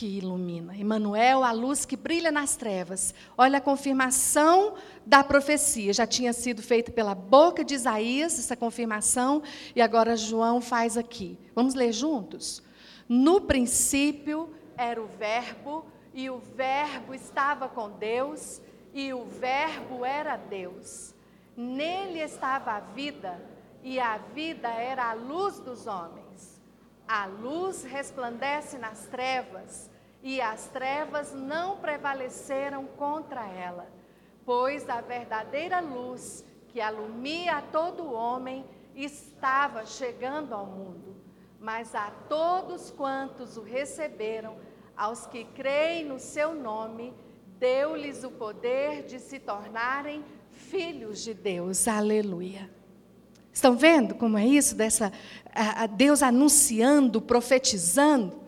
que 0.01 0.07
ilumina. 0.07 0.75
Emmanuel, 0.75 1.45
a 1.45 1.53
luz 1.53 1.85
que 1.85 1.95
brilha 1.95 2.33
nas 2.33 2.57
trevas. 2.57 3.15
Olha 3.37 3.59
a 3.59 3.61
confirmação 3.61 4.73
da 5.05 5.23
profecia. 5.23 5.93
Já 5.93 6.07
tinha 6.07 6.33
sido 6.33 6.63
feita 6.63 6.91
pela 6.91 7.15
boca 7.15 7.63
de 7.63 7.75
Isaías, 7.75 8.39
essa 8.39 8.57
confirmação, 8.57 9.43
e 9.77 9.83
agora 9.83 10.17
João 10.17 10.59
faz 10.59 10.97
aqui. 10.97 11.39
Vamos 11.55 11.75
ler 11.75 11.93
juntos? 11.93 12.63
No 13.07 13.43
princípio 13.43 14.49
era 14.75 15.03
o 15.03 15.07
Verbo, 15.07 15.85
e 16.15 16.31
o 16.31 16.39
Verbo 16.39 17.13
estava 17.13 17.69
com 17.69 17.91
Deus, 17.91 18.59
e 18.95 19.13
o 19.13 19.27
Verbo 19.27 20.03
era 20.03 20.39
Deus. 20.39 21.15
Nele 21.55 22.21
estava 22.21 22.71
a 22.73 22.81
vida, 22.81 23.39
e 23.83 24.01
a 24.01 24.17
vida 24.17 24.69
era 24.69 25.11
a 25.11 25.13
luz 25.13 25.61
dos 25.61 25.87
homens. 25.87 26.59
A 27.07 27.27
luz 27.27 27.83
resplandece 27.83 28.79
nas 28.79 29.07
trevas, 29.09 29.90
e 30.23 30.41
as 30.41 30.69
trevas 30.69 31.33
não 31.33 31.79
prevaleceram 31.79 32.85
contra 32.87 33.47
ela, 33.47 33.87
pois 34.45 34.89
a 34.89 35.01
verdadeira 35.01 35.81
luz 35.81 36.45
que 36.69 36.81
alumia 36.81 37.63
todo 37.73 38.13
homem 38.13 38.65
estava 38.95 39.87
chegando 39.87 40.55
ao 40.55 40.67
mundo. 40.67 41.17
Mas 41.59 41.95
a 41.95 42.11
todos 42.29 42.91
quantos 42.91 43.57
o 43.57 43.63
receberam, 43.63 44.57
aos 44.97 45.27
que 45.27 45.45
creem 45.45 46.05
no 46.05 46.19
seu 46.19 46.55
nome, 46.55 47.13
deu-lhes 47.59 48.25
o 48.25 48.31
poder 48.31 49.05
de 49.05 49.19
se 49.19 49.39
tornarem 49.39 50.25
filhos 50.51 51.23
de 51.23 51.35
Deus. 51.35 51.87
Aleluia. 51.87 52.71
Estão 53.53 53.77
vendo 53.77 54.15
como 54.15 54.39
é 54.39 54.47
isso? 54.47 54.75
Dessa, 54.75 55.13
a 55.53 55.87
Deus 55.87 56.23
anunciando, 56.23 57.21
profetizando. 57.21 58.40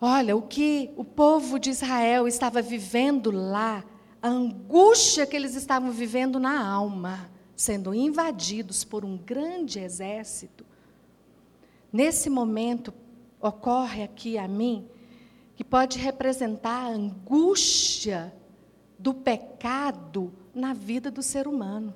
Olha, 0.00 0.36
o 0.36 0.42
que 0.42 0.90
o 0.96 1.04
povo 1.04 1.58
de 1.58 1.70
Israel 1.70 2.28
estava 2.28 2.60
vivendo 2.60 3.30
lá, 3.30 3.84
a 4.20 4.28
angústia 4.28 5.26
que 5.26 5.34
eles 5.34 5.54
estavam 5.54 5.90
vivendo 5.90 6.38
na 6.38 6.66
alma, 6.66 7.30
sendo 7.54 7.94
invadidos 7.94 8.84
por 8.84 9.04
um 9.04 9.16
grande 9.16 9.78
exército. 9.78 10.66
Nesse 11.92 12.28
momento, 12.28 12.92
ocorre 13.40 14.02
aqui 14.02 14.36
a 14.36 14.46
mim, 14.46 14.86
que 15.54 15.64
pode 15.64 15.98
representar 15.98 16.84
a 16.84 16.88
angústia 16.88 18.34
do 18.98 19.14
pecado 19.14 20.32
na 20.54 20.74
vida 20.74 21.10
do 21.10 21.22
ser 21.22 21.48
humano 21.48 21.94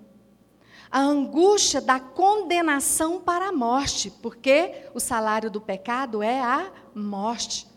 a 0.91 1.01
angústia 1.01 1.81
da 1.81 2.01
condenação 2.01 3.21
para 3.21 3.49
a 3.49 3.53
morte, 3.53 4.11
porque 4.21 4.87
o 4.93 4.99
salário 4.99 5.49
do 5.49 5.61
pecado 5.61 6.21
é 6.21 6.41
a 6.41 6.73
morte. 6.93 7.70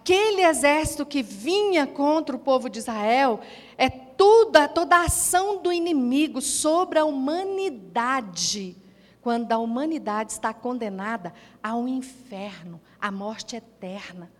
Aquele 0.00 0.42
exército 0.42 1.04
que 1.04 1.22
vinha 1.22 1.86
contra 1.86 2.34
o 2.34 2.38
povo 2.38 2.70
de 2.70 2.78
Israel 2.78 3.40
é 3.76 3.90
toda, 3.90 4.66
toda 4.66 4.96
a 4.96 5.04
ação 5.04 5.62
do 5.62 5.70
inimigo 5.70 6.40
sobre 6.40 6.98
a 6.98 7.04
humanidade, 7.04 8.76
quando 9.20 9.52
a 9.52 9.58
humanidade 9.58 10.32
está 10.32 10.54
condenada 10.54 11.34
ao 11.62 11.86
inferno, 11.86 12.80
à 12.98 13.10
morte 13.10 13.56
eterna 13.56 14.30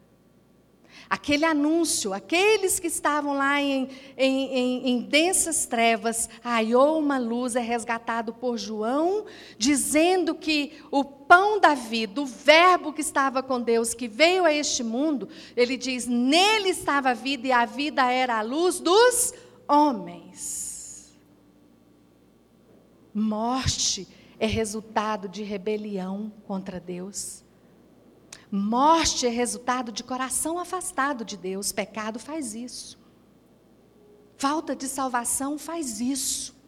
aquele 1.11 1.45
anúncio, 1.45 2.15
aqueles 2.15 2.79
que 2.79 2.87
estavam 2.87 3.35
lá 3.35 3.61
em, 3.61 3.89
em, 4.17 4.55
em, 4.57 4.91
em 4.91 5.03
densas 5.03 5.67
trevas, 5.67 6.29
raiou 6.41 7.01
uma 7.01 7.19
luz, 7.19 7.57
é 7.57 7.61
resgatado 7.61 8.33
por 8.33 8.57
João, 8.57 9.27
dizendo 9.59 10.37
que 10.37 10.79
o 10.89 11.03
pão 11.03 11.59
da 11.59 11.75
vida, 11.75 12.21
o 12.21 12.27
verbo 12.27 12.93
que 12.93 13.01
estava 13.01 13.43
com 13.43 13.61
Deus, 13.61 13.93
que 13.93 14.07
veio 14.07 14.45
a 14.45 14.55
este 14.55 14.85
mundo, 14.85 15.29
ele 15.57 15.77
diz: 15.77 16.07
nele 16.07 16.69
estava 16.69 17.11
a 17.11 17.15
vida 17.15 17.49
e 17.49 17.53
a 17.53 17.65
vida 17.65 18.05
era 18.11 18.39
a 18.39 18.43
luz 18.43 18.79
dos 18.79 19.35
homens. 19.67 21.19
Morte 23.13 24.07
é 24.39 24.47
resultado 24.47 25.29
de 25.29 25.43
rebelião 25.43 26.33
contra 26.47 26.79
Deus. 26.79 27.43
Morte 28.51 29.27
é 29.27 29.31
resultado 29.31 29.93
de 29.93 30.03
coração 30.03 30.59
afastado 30.59 31.25
de 31.25 31.37
Deus. 31.37 31.71
Pecado 31.71 32.19
faz 32.19 32.55
isso. 32.55 32.99
Falta 34.37 34.75
de 34.75 34.89
salvação 34.89 35.57
faz 35.57 36.01
isso. 36.01 36.59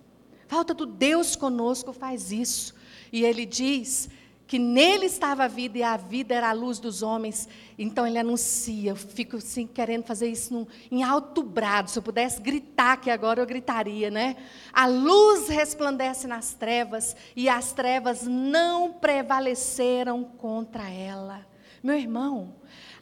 Falta 0.46 0.72
do 0.72 0.86
Deus 0.86 1.34
conosco 1.34 1.92
faz 1.92 2.30
isso. 2.30 2.74
E 3.10 3.24
ele 3.24 3.44
diz 3.44 4.08
que 4.46 4.58
nele 4.58 5.06
estava 5.06 5.44
a 5.44 5.48
vida 5.48 5.78
e 5.78 5.82
a 5.82 5.96
vida 5.96 6.34
era 6.34 6.50
a 6.50 6.52
luz 6.52 6.78
dos 6.78 7.02
homens. 7.02 7.48
Então 7.78 8.06
ele 8.06 8.18
anuncia, 8.18 8.90
eu 8.90 8.96
fico 8.96 9.38
assim 9.38 9.66
querendo 9.66 10.04
fazer 10.04 10.28
isso 10.28 10.52
num, 10.52 10.66
em 10.90 11.02
alto 11.02 11.42
brado. 11.42 11.90
Se 11.90 11.98
eu 11.98 12.02
pudesse 12.02 12.40
gritar 12.40 12.98
que 12.98 13.10
agora 13.10 13.40
eu 13.40 13.46
gritaria, 13.46 14.10
né? 14.10 14.36
A 14.72 14.86
luz 14.86 15.48
resplandece 15.48 16.26
nas 16.28 16.52
trevas 16.52 17.16
e 17.34 17.48
as 17.48 17.72
trevas 17.72 18.24
não 18.24 18.92
prevaleceram 18.92 20.22
contra 20.22 20.88
ela. 20.88 21.50
Meu 21.82 21.96
irmão, 21.96 22.54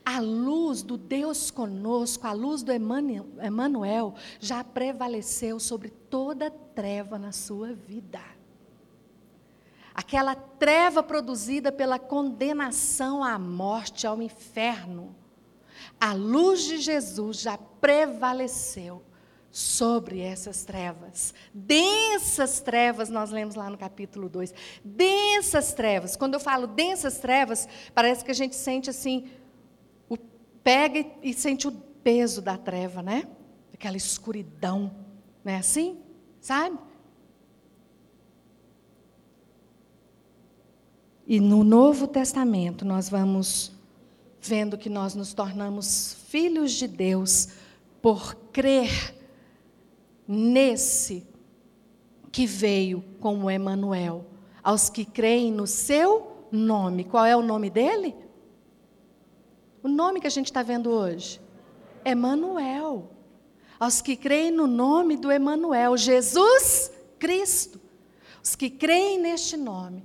a 0.05 0.21
luz 0.21 0.83
do 0.83 0.97
Deus 0.97 1.51
conosco, 1.51 2.27
a 2.27 2.33
luz 2.33 2.62
do 2.62 2.73
Emmanuel, 2.73 4.14
já 4.38 4.64
prevaleceu 4.64 5.61
sobre 5.61 5.90
toda 5.90 6.51
treva 6.51 7.19
na 7.19 7.31
sua 7.31 7.75
vida. 7.75 8.21
Aquela 9.95 10.35
treva 10.35 11.03
produzida 11.03 11.71
pela 11.71 11.99
condenação 11.99 13.23
à 13.23 13.38
morte, 13.38 14.07
ao 14.07 14.23
inferno, 14.23 15.14
a 16.01 16.14
luz 16.14 16.64
de 16.64 16.79
Jesus 16.79 17.40
já 17.40 17.59
prevaleceu 17.59 19.03
sobre 19.50 20.20
essas 20.20 20.64
trevas. 20.64 21.34
Densas 21.52 22.60
trevas, 22.60 23.08
nós 23.08 23.30
lemos 23.30 23.54
lá 23.54 23.68
no 23.68 23.76
capítulo 23.76 24.28
2. 24.28 24.54
Densas 24.84 25.72
trevas. 25.72 26.16
Quando 26.16 26.34
eu 26.34 26.40
falo 26.40 26.66
densas 26.66 27.18
trevas, 27.18 27.68
parece 27.94 28.24
que 28.24 28.30
a 28.30 28.34
gente 28.34 28.54
sente 28.54 28.88
assim, 28.88 29.28
o, 30.08 30.16
pega 30.62 30.98
e, 30.98 31.30
e 31.30 31.34
sente 31.34 31.66
o 31.66 31.72
peso 31.72 32.40
da 32.40 32.56
treva, 32.56 33.02
né? 33.02 33.26
Aquela 33.74 33.96
escuridão. 33.96 34.94
Não 35.44 35.52
é 35.52 35.56
assim? 35.56 35.98
Sabe? 36.40 36.78
E 41.26 41.40
no 41.40 41.64
Novo 41.64 42.06
Testamento 42.06 42.84
nós 42.84 43.08
vamos 43.08 43.72
vendo 44.40 44.78
que 44.78 44.88
nós 44.88 45.14
nos 45.14 45.34
tornamos 45.34 46.14
filhos 46.28 46.72
de 46.72 46.88
Deus 46.88 47.48
por 48.00 48.34
crer 48.52 49.19
nesse 50.33 51.27
que 52.31 52.47
veio 52.47 53.03
como 53.19 53.51
Emanuel, 53.51 54.27
aos 54.62 54.88
que 54.88 55.05
creem 55.05 55.51
no 55.51 55.66
seu 55.66 56.47
nome. 56.53 57.03
Qual 57.03 57.27
é 57.27 57.37
o 57.37 57.43
nome 57.43 57.69
dele? 57.69 58.14
O 59.83 59.88
nome 59.88 60.21
que 60.21 60.29
a 60.29 60.31
gente 60.31 60.47
está 60.47 60.62
vendo 60.62 60.88
hoje? 60.88 61.40
Emanuel. 62.05 63.11
Aos 63.79 64.01
que 64.01 64.14
creem 64.14 64.53
no 64.53 64.69
nome 64.69 65.16
do 65.16 65.33
Emanuel, 65.33 65.97
Jesus 65.97 66.93
Cristo. 67.19 67.81
Os 68.40 68.55
que 68.55 68.71
creem 68.71 69.19
neste 69.19 69.57
nome, 69.57 70.05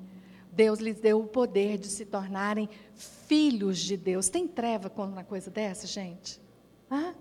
Deus 0.52 0.80
lhes 0.80 1.00
deu 1.00 1.20
o 1.20 1.28
poder 1.28 1.78
de 1.78 1.88
se 1.88 2.04
tornarem 2.04 2.68
filhos 2.96 3.78
de 3.78 3.96
Deus. 3.96 4.28
Tem 4.28 4.48
treva 4.48 4.90
contra 4.90 5.12
uma 5.12 5.24
coisa 5.24 5.52
dessa, 5.52 5.86
gente? 5.86 6.42
Hã? 6.90 7.14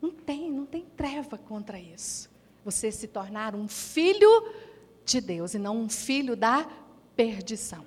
Não 0.00 0.10
tem, 0.10 0.50
não 0.50 0.64
tem 0.66 0.84
treva 0.96 1.36
contra 1.36 1.78
isso. 1.78 2.30
Você 2.64 2.90
se 2.90 3.08
tornar 3.08 3.54
um 3.54 3.68
filho 3.68 4.28
de 5.04 5.20
Deus 5.20 5.54
e 5.54 5.58
não 5.58 5.76
um 5.76 5.88
filho 5.88 6.36
da 6.36 6.68
perdição. 7.16 7.84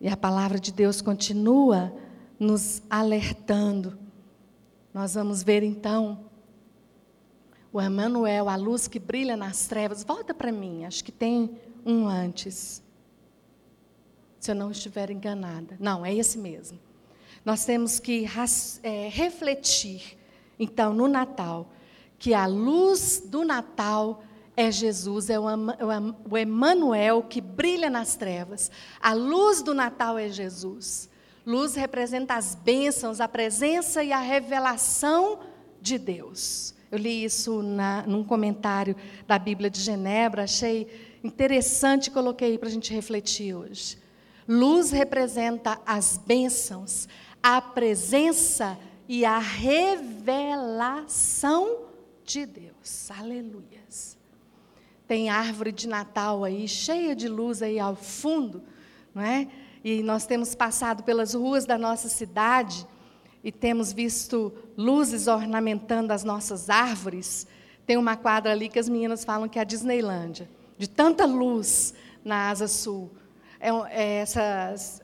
E 0.00 0.08
a 0.08 0.16
palavra 0.16 0.58
de 0.58 0.72
Deus 0.72 1.02
continua 1.02 1.94
nos 2.38 2.82
alertando. 2.88 3.98
Nós 4.94 5.14
vamos 5.14 5.42
ver 5.42 5.62
então 5.62 6.24
o 7.72 7.80
Emmanuel, 7.80 8.48
a 8.48 8.56
luz 8.56 8.88
que 8.88 8.98
brilha 8.98 9.36
nas 9.36 9.66
trevas. 9.66 10.02
Volta 10.02 10.34
para 10.34 10.50
mim, 10.50 10.84
acho 10.84 11.04
que 11.04 11.12
tem 11.12 11.56
um 11.84 12.08
antes. 12.08 12.82
Se 14.38 14.50
eu 14.50 14.54
não 14.54 14.70
estiver 14.70 15.10
enganada. 15.10 15.76
Não, 15.78 16.04
é 16.04 16.14
esse 16.14 16.38
mesmo. 16.38 16.78
Nós 17.44 17.64
temos 17.64 17.98
que 17.98 18.26
é, 18.82 19.08
refletir, 19.08 20.18
então, 20.58 20.92
no 20.92 21.08
Natal, 21.08 21.72
que 22.18 22.34
a 22.34 22.46
luz 22.46 23.22
do 23.24 23.44
Natal 23.44 24.22
é 24.56 24.70
Jesus, 24.70 25.30
é 25.30 25.38
o 25.40 26.36
Emmanuel 26.36 27.22
que 27.22 27.40
brilha 27.40 27.88
nas 27.88 28.14
trevas. 28.14 28.70
A 29.00 29.14
luz 29.14 29.62
do 29.62 29.72
Natal 29.72 30.18
é 30.18 30.28
Jesus. 30.28 31.08
Luz 31.46 31.74
representa 31.74 32.34
as 32.34 32.54
bênçãos, 32.54 33.20
a 33.20 33.28
presença 33.28 34.04
e 34.04 34.12
a 34.12 34.20
revelação 34.20 35.38
de 35.80 35.98
Deus. 35.98 36.74
Eu 36.90 36.98
li 36.98 37.24
isso 37.24 37.62
na, 37.62 38.02
num 38.06 38.22
comentário 38.22 38.94
da 39.26 39.38
Bíblia 39.38 39.70
de 39.70 39.80
Genebra, 39.80 40.44
achei 40.44 41.18
interessante 41.24 42.08
e 42.08 42.10
coloquei 42.10 42.58
para 42.58 42.68
a 42.68 42.72
gente 42.72 42.92
refletir 42.92 43.54
hoje. 43.54 43.98
Luz 44.46 44.90
representa 44.90 45.80
as 45.86 46.18
bênçãos, 46.18 47.08
a 47.42 47.60
presença 47.60 48.78
e 49.08 49.24
a 49.24 49.38
revelação 49.38 50.68
de 52.24 52.46
Deus. 52.46 53.10
Aleluias. 53.10 54.16
Tem 55.06 55.28
árvore 55.28 55.72
de 55.72 55.88
Natal 55.88 56.44
aí, 56.44 56.68
cheia 56.68 57.16
de 57.16 57.28
luz 57.28 57.62
aí 57.62 57.80
ao 57.80 57.96
fundo, 57.96 58.62
não 59.12 59.22
é? 59.22 59.48
E 59.82 60.02
nós 60.02 60.26
temos 60.26 60.54
passado 60.54 61.02
pelas 61.02 61.34
ruas 61.34 61.66
da 61.66 61.76
nossa 61.76 62.08
cidade 62.08 62.86
e 63.42 63.50
temos 63.50 63.92
visto 63.92 64.52
luzes 64.76 65.26
ornamentando 65.26 66.12
as 66.12 66.22
nossas 66.22 66.70
árvores. 66.70 67.46
Tem 67.86 67.96
uma 67.96 68.16
quadra 68.16 68.52
ali 68.52 68.68
que 68.68 68.78
as 68.78 68.88
meninas 68.88 69.24
falam 69.24 69.48
que 69.48 69.58
é 69.58 69.62
a 69.62 69.64
Disneylândia, 69.64 70.48
de 70.78 70.88
tanta 70.88 71.24
luz 71.24 71.92
na 72.24 72.50
Asa 72.50 72.68
Sul. 72.68 73.10
É, 73.58 73.70
é 73.90 74.14
essas, 74.20 75.02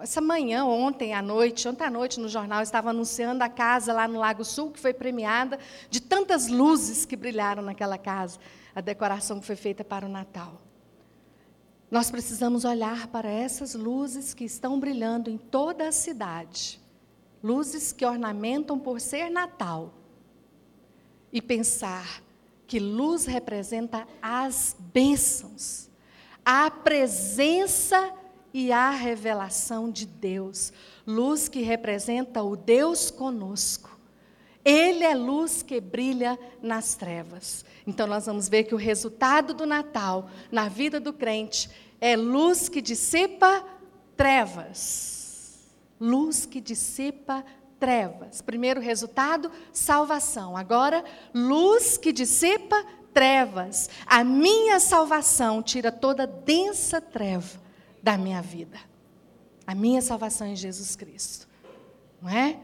essa 0.00 0.20
manhã, 0.20 0.64
ontem 0.64 1.14
à 1.14 1.22
noite, 1.22 1.68
ontem 1.68 1.84
à 1.84 1.90
noite 1.90 2.20
no 2.20 2.28
jornal, 2.28 2.62
estava 2.62 2.90
anunciando 2.90 3.42
a 3.42 3.48
casa 3.48 3.92
lá 3.92 4.06
no 4.06 4.18
Lago 4.18 4.44
Sul, 4.44 4.70
que 4.70 4.80
foi 4.80 4.92
premiada, 4.92 5.58
de 5.88 6.00
tantas 6.00 6.48
luzes 6.48 7.04
que 7.04 7.16
brilharam 7.16 7.62
naquela 7.62 7.96
casa, 7.96 8.38
a 8.74 8.80
decoração 8.80 9.40
que 9.40 9.46
foi 9.46 9.56
feita 9.56 9.84
para 9.84 10.06
o 10.06 10.08
Natal. 10.08 10.60
Nós 11.90 12.10
precisamos 12.10 12.64
olhar 12.64 13.06
para 13.08 13.30
essas 13.30 13.74
luzes 13.74 14.34
que 14.34 14.44
estão 14.44 14.78
brilhando 14.78 15.30
em 15.30 15.38
toda 15.38 15.88
a 15.88 15.92
cidade, 15.92 16.80
luzes 17.42 17.92
que 17.92 18.04
ornamentam 18.04 18.78
por 18.78 19.00
ser 19.00 19.30
Natal, 19.30 19.94
e 21.32 21.40
pensar 21.40 22.22
que 22.66 22.78
luz 22.78 23.26
representa 23.26 24.06
as 24.20 24.76
bênçãos, 24.92 25.88
a 26.44 26.70
presença 26.70 28.12
e 28.56 28.72
a 28.72 28.88
revelação 28.88 29.90
de 29.90 30.06
Deus. 30.06 30.72
Luz 31.06 31.46
que 31.46 31.60
representa 31.60 32.42
o 32.42 32.56
Deus 32.56 33.10
conosco. 33.10 34.00
Ele 34.64 35.04
é 35.04 35.14
luz 35.14 35.62
que 35.62 35.78
brilha 35.78 36.38
nas 36.62 36.94
trevas. 36.94 37.66
Então, 37.86 38.06
nós 38.06 38.24
vamos 38.24 38.48
ver 38.48 38.64
que 38.64 38.74
o 38.74 38.78
resultado 38.78 39.52
do 39.52 39.66
Natal 39.66 40.30
na 40.50 40.70
vida 40.70 40.98
do 40.98 41.12
crente 41.12 41.68
é 42.00 42.16
luz 42.16 42.66
que 42.66 42.80
dissipa 42.80 43.62
trevas. 44.16 45.76
Luz 46.00 46.46
que 46.46 46.58
dissipa 46.58 47.44
trevas. 47.78 48.40
Primeiro 48.40 48.80
resultado, 48.80 49.52
salvação. 49.70 50.56
Agora, 50.56 51.04
luz 51.34 51.98
que 51.98 52.10
dissipa 52.10 52.82
trevas. 53.12 53.90
A 54.06 54.24
minha 54.24 54.80
salvação 54.80 55.62
tira 55.62 55.92
toda 55.92 56.26
densa 56.26 57.02
treva 57.02 57.65
da 58.06 58.16
minha 58.16 58.40
vida. 58.40 58.78
A 59.66 59.74
minha 59.74 60.00
salvação 60.00 60.46
em 60.46 60.54
Jesus 60.54 60.94
Cristo. 60.94 61.48
Não 62.22 62.30
é? 62.30 62.56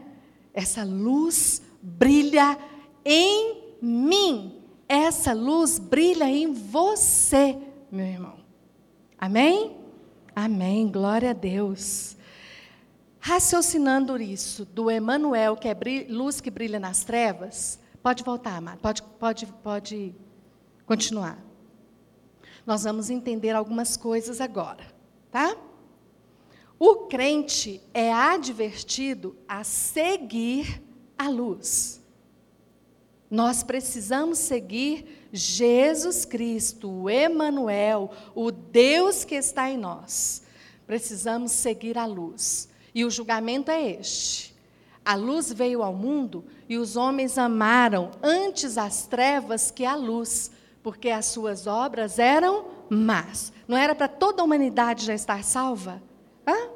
Essa 0.53 0.85
luz 0.85 1.61
brilha 1.81 2.57
em 3.03 3.75
mim. 3.81 4.63
Essa 4.87 5.33
luz 5.33 5.79
brilha 5.79 6.29
em 6.29 6.53
você, 6.53 7.57
meu 7.91 8.05
irmão. 8.05 8.37
Amém? 9.19 9.75
Amém. 10.33 10.89
Glória 10.89 11.31
a 11.31 11.33
Deus. 11.33 12.15
Raciocinando 13.19 14.15
isso, 14.21 14.63
do 14.63 14.89
Emanuel, 14.89 15.57
que 15.57 15.67
é 15.67 15.75
luz 16.07 16.39
que 16.39 16.49
brilha 16.49 16.79
nas 16.79 17.03
trevas, 17.03 17.77
pode 18.01 18.23
voltar, 18.23 18.55
amado. 18.55 18.79
Pode, 18.79 19.03
pode, 19.19 19.45
pode 19.61 20.15
continuar. 20.85 21.37
Nós 22.65 22.85
vamos 22.85 23.09
entender 23.09 23.51
algumas 23.51 23.97
coisas 23.97 24.39
agora 24.39 24.92
tá? 25.33 25.57
O 26.77 27.07
crente 27.07 27.81
é 27.91 28.13
advertido 28.13 29.35
a 29.47 29.63
seguir 29.63 30.79
a 31.17 31.27
luz. 31.27 31.99
Nós 33.31 33.63
precisamos 33.63 34.37
seguir 34.37 35.27
Jesus 35.33 36.23
Cristo, 36.23 36.87
o 36.87 37.09
Emanuel, 37.09 38.11
o 38.35 38.51
Deus 38.51 39.25
que 39.25 39.33
está 39.33 39.71
em 39.71 39.77
nós. 39.77 40.43
Precisamos 40.85 41.51
seguir 41.51 41.97
a 41.97 42.05
luz. 42.05 42.69
E 42.93 43.03
o 43.03 43.09
julgamento 43.09 43.71
é 43.71 43.89
este: 43.89 44.55
a 45.03 45.15
luz 45.15 45.51
veio 45.51 45.81
ao 45.81 45.95
mundo 45.95 46.45
e 46.69 46.77
os 46.77 46.95
homens 46.95 47.39
amaram 47.39 48.11
antes 48.21 48.77
as 48.77 49.07
trevas 49.07 49.71
que 49.71 49.83
a 49.83 49.95
luz, 49.95 50.51
porque 50.83 51.09
as 51.09 51.25
suas 51.25 51.65
obras 51.65 52.19
eram 52.19 52.82
más. 52.93 53.51
Não 53.67 53.77
era 53.77 53.95
para 53.95 54.07
toda 54.07 54.41
a 54.41 54.45
humanidade 54.45 55.05
já 55.05 55.13
estar 55.13 55.43
salva? 55.43 56.01
Hã? 56.47 56.69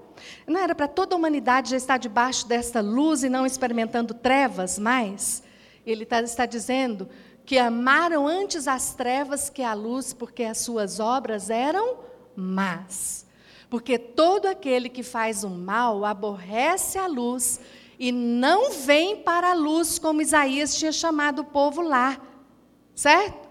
Não 0.45 0.59
era 0.59 0.73
para 0.73 0.87
toda 0.87 1.15
a 1.15 1.17
humanidade 1.17 1.71
já 1.71 1.77
estar 1.77 1.97
debaixo 1.97 2.47
desta 2.47 2.81
luz 2.81 3.23
e 3.23 3.29
não 3.29 3.45
experimentando 3.45 4.13
trevas 4.13 4.79
mais? 4.79 5.43
Ele 5.85 6.05
tá, 6.05 6.21
está 6.21 6.45
dizendo 6.45 7.07
que 7.45 7.57
amaram 7.57 8.27
antes 8.27 8.67
as 8.67 8.93
trevas 8.93 9.49
que 9.49 9.63
a 9.63 9.73
luz, 9.73 10.13
porque 10.13 10.43
as 10.43 10.57
suas 10.57 10.99
obras 10.99 11.49
eram 11.49 11.99
más. 12.35 13.25
Porque 13.69 13.97
todo 13.97 14.47
aquele 14.47 14.89
que 14.89 15.03
faz 15.03 15.43
o 15.43 15.49
mal 15.49 16.03
aborrece 16.03 16.97
a 16.97 17.07
luz 17.07 17.59
e 17.99 18.11
não 18.11 18.71
vem 18.71 19.17
para 19.17 19.51
a 19.51 19.53
luz, 19.53 19.97
como 19.97 20.21
Isaías 20.21 20.75
tinha 20.77 20.91
chamado 20.91 21.39
o 21.39 21.45
povo 21.45 21.81
lá. 21.81 22.19
Certo? 22.93 23.46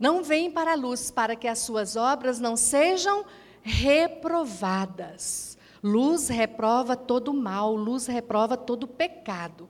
Não 0.00 0.24
vem 0.24 0.50
para 0.50 0.72
a 0.72 0.76
luz 0.76 1.10
para 1.10 1.36
que 1.36 1.46
as 1.46 1.58
suas 1.58 1.94
obras 1.94 2.40
não 2.40 2.56
sejam 2.56 3.22
reprovadas. 3.62 5.58
Luz 5.82 6.28
reprova 6.28 6.96
todo 6.96 7.34
mal, 7.34 7.76
luz 7.76 8.06
reprova 8.06 8.56
todo 8.56 8.88
pecado. 8.88 9.68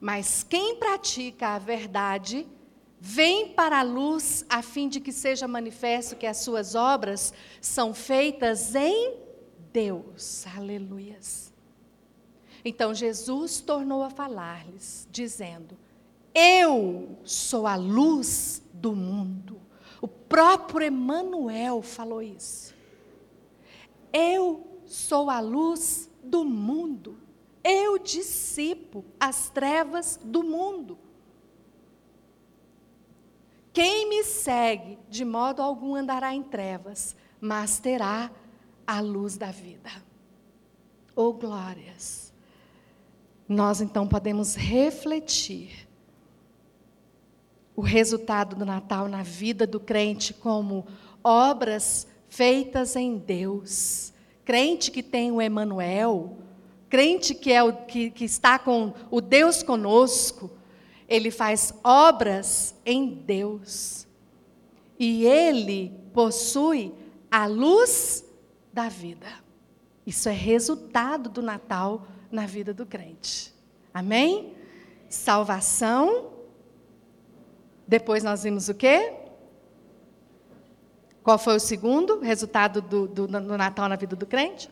Mas 0.00 0.42
quem 0.42 0.74
pratica 0.76 1.50
a 1.50 1.58
verdade 1.60 2.44
vem 2.98 3.52
para 3.52 3.78
a 3.78 3.84
luz 3.84 4.44
a 4.48 4.62
fim 4.62 4.88
de 4.88 4.98
que 4.98 5.12
seja 5.12 5.46
manifesto 5.46 6.16
que 6.16 6.26
as 6.26 6.38
suas 6.38 6.74
obras 6.74 7.32
são 7.60 7.94
feitas 7.94 8.74
em 8.74 9.14
Deus. 9.72 10.44
Aleluias. 10.56 11.52
Então 12.64 12.92
Jesus 12.92 13.60
tornou 13.60 14.02
a 14.02 14.10
falar-lhes, 14.10 15.06
dizendo: 15.10 15.78
Eu 16.34 17.16
sou 17.22 17.64
a 17.66 17.76
luz 17.76 18.65
do 18.80 18.94
mundo. 18.94 19.60
O 20.00 20.08
próprio 20.08 20.86
Emmanuel 20.86 21.82
falou 21.82 22.22
isso. 22.22 22.74
Eu 24.12 24.80
sou 24.84 25.30
a 25.30 25.40
luz 25.40 26.10
do 26.22 26.44
mundo. 26.44 27.18
Eu 27.62 27.98
dissipo 27.98 29.04
as 29.18 29.50
trevas 29.50 30.18
do 30.22 30.42
mundo. 30.42 30.98
Quem 33.72 34.08
me 34.08 34.24
segue, 34.24 34.98
de 35.08 35.24
modo 35.24 35.60
algum 35.60 35.94
andará 35.94 36.34
em 36.34 36.42
trevas, 36.42 37.14
mas 37.40 37.78
terá 37.78 38.30
a 38.86 39.00
luz 39.00 39.36
da 39.36 39.50
vida. 39.50 39.90
Oh 41.14 41.32
glórias! 41.32 42.32
Nós 43.48 43.80
então 43.80 44.08
podemos 44.08 44.54
refletir 44.54 45.85
o 47.76 47.82
resultado 47.82 48.56
do 48.56 48.64
Natal 48.64 49.06
na 49.06 49.22
vida 49.22 49.66
do 49.66 49.78
crente 49.78 50.32
como 50.32 50.86
obras 51.22 52.06
feitas 52.26 52.96
em 52.96 53.18
Deus. 53.18 54.14
Crente 54.44 54.90
que 54.90 55.02
tem 55.02 55.30
o 55.30 55.42
Emanuel, 55.42 56.38
crente 56.88 57.34
que 57.34 57.52
é 57.52 57.62
o 57.62 57.72
que, 57.72 58.10
que 58.10 58.24
está 58.24 58.58
com 58.58 58.94
o 59.10 59.20
Deus 59.20 59.62
conosco, 59.62 60.50
ele 61.06 61.30
faz 61.30 61.74
obras 61.84 62.74
em 62.84 63.06
Deus. 63.08 64.06
E 64.98 65.26
ele 65.26 65.92
possui 66.14 66.94
a 67.30 67.46
luz 67.46 68.24
da 68.72 68.88
vida. 68.88 69.26
Isso 70.06 70.28
é 70.28 70.32
resultado 70.32 71.28
do 71.28 71.42
Natal 71.42 72.06
na 72.30 72.46
vida 72.46 72.72
do 72.72 72.86
crente. 72.86 73.52
Amém? 73.92 74.54
Salvação 75.08 76.35
depois 77.86 78.24
nós 78.24 78.42
vimos 78.42 78.68
o 78.68 78.74
quê? 78.74 79.12
Qual 81.22 81.38
foi 81.38 81.56
o 81.56 81.60
segundo 81.60 82.20
resultado 82.20 82.80
do, 82.80 83.06
do, 83.06 83.26
do 83.26 83.58
Natal 83.58 83.88
na 83.88 83.96
vida 83.96 84.14
do 84.14 84.26
crente? 84.26 84.70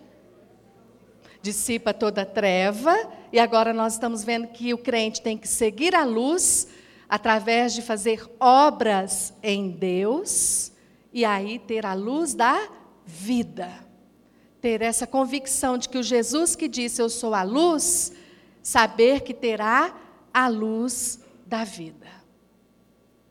Dissipa 1.42 1.92
toda 1.92 2.24
treva, 2.24 2.94
e 3.32 3.38
agora 3.38 3.72
nós 3.72 3.94
estamos 3.94 4.24
vendo 4.24 4.48
que 4.48 4.72
o 4.72 4.78
crente 4.78 5.20
tem 5.20 5.36
que 5.36 5.48
seguir 5.48 5.94
a 5.94 6.04
luz 6.04 6.68
através 7.08 7.74
de 7.74 7.82
fazer 7.82 8.24
obras 8.40 9.34
em 9.42 9.70
Deus, 9.70 10.72
e 11.12 11.24
aí 11.24 11.58
ter 11.58 11.84
a 11.84 11.94
luz 11.94 12.34
da 12.34 12.68
vida. 13.04 13.68
Ter 14.60 14.80
essa 14.80 15.06
convicção 15.06 15.76
de 15.76 15.88
que 15.88 15.98
o 15.98 16.02
Jesus 16.02 16.56
que 16.56 16.66
disse 16.66 17.02
eu 17.02 17.10
sou 17.10 17.34
a 17.34 17.42
luz, 17.42 18.12
saber 18.62 19.20
que 19.20 19.34
terá 19.34 19.94
a 20.32 20.48
luz 20.48 21.20
da 21.46 21.62
vida. 21.62 22.23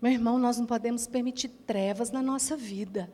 Meu 0.03 0.11
irmão, 0.11 0.37
nós 0.37 0.57
não 0.57 0.65
podemos 0.65 1.07
permitir 1.07 1.47
trevas 1.47 2.11
na 2.11 2.21
nossa 2.21 2.57
vida. 2.57 3.09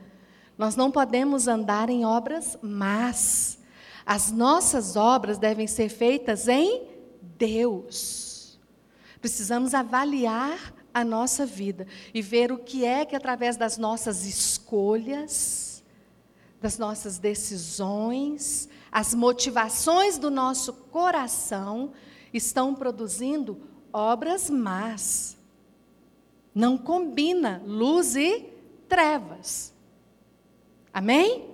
Nós 0.58 0.76
não 0.76 0.90
podemos 0.90 1.48
andar 1.48 1.88
em 1.88 2.04
obras 2.04 2.58
más. 2.64 3.60
As 4.04 4.32
nossas 4.32 4.96
obras 4.96 5.38
devem 5.38 5.68
ser 5.68 5.90
feitas 5.90 6.48
em 6.48 6.88
Deus. 7.38 8.60
Precisamos 9.22 9.76
avaliar 9.76 10.74
a 10.92 11.06
nossa 11.06 11.46
vida 11.46 11.86
e 12.12 12.24
ver 12.24 12.52
o 12.52 12.58
que 12.58 12.84
é 12.84 13.06
que, 13.06 13.16
através 13.16 13.56
das 13.56 13.78
nossas 13.78 14.26
escolhas, 14.26 15.84
das 16.60 16.80
nossas 16.80 17.20
decisões, 17.20 18.68
as 18.92 19.14
motivações 19.14 20.18
do 20.18 20.32
nosso 20.32 20.74
coração, 20.74 21.92
estão 22.34 22.74
produzindo 22.74 23.62
obras 23.94 24.50
más. 24.50 25.38
Não 26.54 26.78
combina 26.78 27.62
luz 27.66 28.16
e 28.16 28.46
trevas. 28.88 29.74
Amém? 30.94 31.46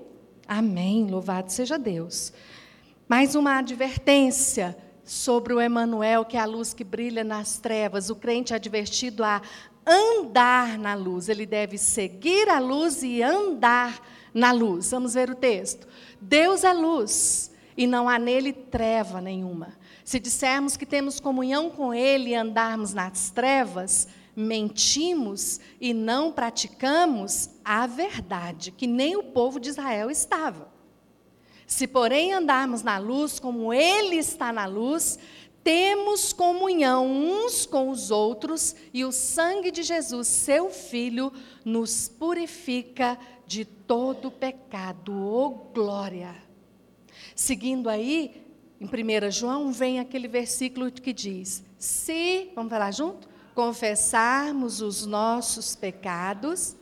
Amém. 0.47 1.07
Louvado 1.09 1.51
seja 1.51 1.77
Deus. 1.77 2.31
Mais 3.07 3.35
uma 3.35 3.57
advertência 3.57 4.77
sobre 5.03 5.53
o 5.53 5.61
Emanuel, 5.61 6.25
que 6.25 6.37
é 6.37 6.39
a 6.39 6.45
luz 6.45 6.73
que 6.73 6.83
brilha 6.83 7.23
nas 7.23 7.59
trevas. 7.59 8.09
O 8.09 8.15
crente 8.15 8.53
é 8.53 8.55
advertido 8.55 9.23
a 9.23 9.41
andar 9.85 10.79
na 10.79 10.95
luz. 10.95 11.29
Ele 11.29 11.45
deve 11.45 11.77
seguir 11.77 12.49
a 12.49 12.59
luz 12.59 13.03
e 13.03 13.21
andar 13.21 14.01
na 14.33 14.51
luz. 14.51 14.91
Vamos 14.91 15.13
ver 15.13 15.29
o 15.29 15.35
texto. 15.35 15.87
Deus 16.19 16.63
é 16.63 16.73
luz 16.73 17.51
e 17.77 17.85
não 17.85 18.09
há 18.09 18.17
nele 18.17 18.51
treva 18.51 19.21
nenhuma. 19.21 19.73
Se 20.03 20.19
dissermos 20.19 20.77
que 20.77 20.85
temos 20.85 21.19
comunhão 21.19 21.69
com 21.69 21.93
ele 21.93 22.31
e 22.31 22.35
andarmos 22.35 22.93
nas 22.93 23.29
trevas, 23.29 24.07
mentimos 24.35 25.59
e 25.79 25.93
não 25.93 26.31
praticamos 26.31 27.49
a 27.63 27.87
verdade, 27.87 28.71
que 28.71 28.85
nem 28.85 29.15
o 29.15 29.23
povo 29.23 29.59
de 29.59 29.69
Israel 29.69 30.11
estava. 30.11 30.73
Se, 31.65 31.87
porém, 31.87 32.33
andarmos 32.33 32.83
na 32.83 32.97
luz 32.97 33.39
como 33.39 33.73
Ele 33.73 34.17
está 34.17 34.53
na 34.53 34.65
luz, 34.65 35.17
temos 35.63 36.31
comunhão 36.31 37.07
uns 37.07 37.65
com 37.65 37.89
os 37.89 38.11
outros 38.11 38.75
e 38.93 39.03
o 39.03 39.11
sangue 39.11 39.71
de 39.71 39.81
Jesus, 39.81 40.27
seu 40.27 40.69
Filho, 40.69 41.33
nos 41.63 42.07
purifica 42.07 43.17
de 43.47 43.65
todo 43.65 44.29
pecado. 44.29 45.11
Oh, 45.11 45.49
glória! 45.73 46.35
Seguindo 47.35 47.89
aí, 47.89 48.45
em 48.79 48.85
1 48.85 49.31
João, 49.31 49.71
vem 49.71 49.99
aquele 49.99 50.27
versículo 50.27 50.91
que 50.91 51.11
diz: 51.11 51.63
Se, 51.79 52.51
vamos 52.53 52.69
falar 52.69 52.91
junto? 52.91 53.27
Confessarmos 53.55 54.81
os 54.81 55.05
nossos 55.05 55.77
pecados. 55.77 56.75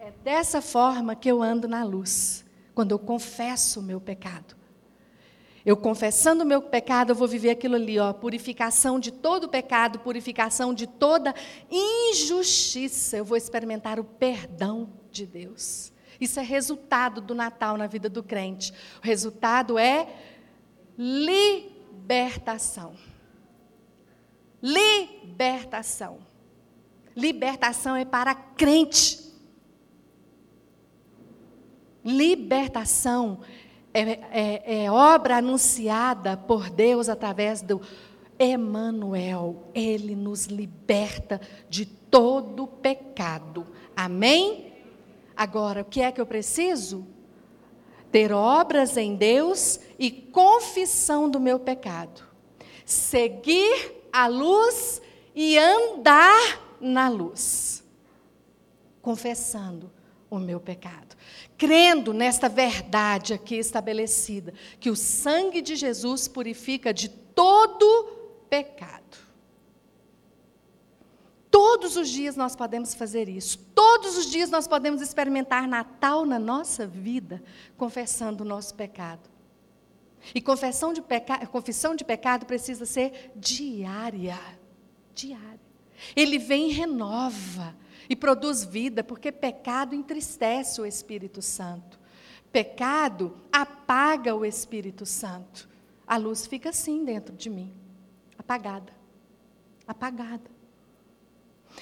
É 0.00 0.10
dessa 0.24 0.60
forma 0.60 1.14
que 1.14 1.30
eu 1.30 1.42
ando 1.42 1.68
na 1.68 1.84
luz, 1.84 2.44
quando 2.74 2.90
eu 2.92 2.98
confesso 2.98 3.78
o 3.78 3.82
meu 3.82 4.00
pecado. 4.00 4.56
Eu 5.64 5.76
confessando 5.76 6.44
o 6.44 6.46
meu 6.46 6.62
pecado, 6.62 7.10
eu 7.10 7.14
vou 7.14 7.28
viver 7.28 7.50
aquilo 7.50 7.74
ali, 7.74 7.98
ó, 7.98 8.12
purificação 8.12 8.98
de 8.98 9.12
todo 9.12 9.48
pecado, 9.48 9.98
purificação 9.98 10.72
de 10.72 10.86
toda 10.86 11.34
injustiça. 11.70 13.18
Eu 13.18 13.24
vou 13.24 13.36
experimentar 13.36 14.00
o 14.00 14.04
perdão 14.04 14.88
de 15.10 15.26
Deus. 15.26 15.92
Isso 16.20 16.40
é 16.40 16.42
resultado 16.42 17.20
do 17.20 17.34
Natal 17.34 17.76
na 17.76 17.86
vida 17.86 18.08
do 18.08 18.22
crente. 18.22 18.72
O 19.02 19.06
resultado 19.06 19.78
é 19.78 20.08
libertação. 20.96 22.94
Libertação. 24.62 26.18
Libertação 27.16 27.96
é 27.96 28.04
para 28.04 28.34
crente. 28.34 29.28
Libertação 32.04 33.40
é, 33.92 34.00
é, 34.00 34.84
é 34.84 34.90
obra 34.90 35.38
anunciada 35.38 36.36
por 36.36 36.70
Deus 36.70 37.08
através 37.08 37.62
do 37.62 37.80
Emanuel. 38.38 39.68
Ele 39.74 40.14
nos 40.14 40.46
liberta 40.46 41.40
de 41.68 41.84
todo 41.86 42.66
pecado. 42.66 43.66
Amém? 43.96 44.72
Agora, 45.38 45.82
o 45.82 45.84
que 45.84 46.00
é 46.00 46.10
que 46.10 46.20
eu 46.20 46.26
preciso? 46.26 47.06
Ter 48.10 48.32
obras 48.32 48.96
em 48.96 49.14
Deus 49.14 49.78
e 49.96 50.10
confissão 50.10 51.30
do 51.30 51.38
meu 51.38 51.60
pecado. 51.60 52.24
Seguir 52.84 53.92
a 54.12 54.26
luz 54.26 55.00
e 55.36 55.56
andar 55.56 56.76
na 56.80 57.08
luz. 57.08 57.84
Confessando 59.00 59.92
o 60.28 60.40
meu 60.40 60.58
pecado. 60.58 61.16
Crendo 61.56 62.12
nesta 62.12 62.48
verdade 62.48 63.32
aqui 63.32 63.54
estabelecida, 63.54 64.52
que 64.80 64.90
o 64.90 64.96
sangue 64.96 65.62
de 65.62 65.76
Jesus 65.76 66.26
purifica 66.26 66.92
de 66.92 67.08
todo 67.08 68.42
pecado. 68.50 68.97
Todos 71.58 71.96
os 71.96 72.08
dias 72.08 72.36
nós 72.36 72.54
podemos 72.54 72.94
fazer 72.94 73.28
isso. 73.28 73.58
Todos 73.74 74.16
os 74.16 74.26
dias 74.26 74.48
nós 74.48 74.68
podemos 74.68 75.02
experimentar 75.02 75.66
Natal 75.66 76.24
na 76.24 76.38
nossa 76.38 76.86
vida, 76.86 77.42
confessando 77.76 78.44
o 78.44 78.46
nosso 78.46 78.76
pecado. 78.76 79.28
E 80.32 80.40
confissão 80.40 80.92
de, 80.92 81.02
peca... 81.02 81.44
confissão 81.48 81.96
de 81.96 82.04
pecado 82.04 82.46
precisa 82.46 82.86
ser 82.86 83.32
diária. 83.34 84.38
Diária. 85.12 85.58
Ele 86.14 86.38
vem 86.38 86.70
e 86.70 86.72
renova 86.72 87.74
e 88.08 88.14
produz 88.14 88.62
vida, 88.62 89.02
porque 89.02 89.32
pecado 89.32 89.96
entristece 89.96 90.80
o 90.80 90.86
Espírito 90.86 91.42
Santo. 91.42 91.98
Pecado 92.52 93.36
apaga 93.50 94.32
o 94.32 94.44
Espírito 94.44 95.04
Santo. 95.04 95.68
A 96.06 96.18
luz 96.18 96.46
fica 96.46 96.68
assim 96.68 97.04
dentro 97.04 97.34
de 97.34 97.50
mim, 97.50 97.74
apagada. 98.38 98.92
Apagada. 99.88 100.57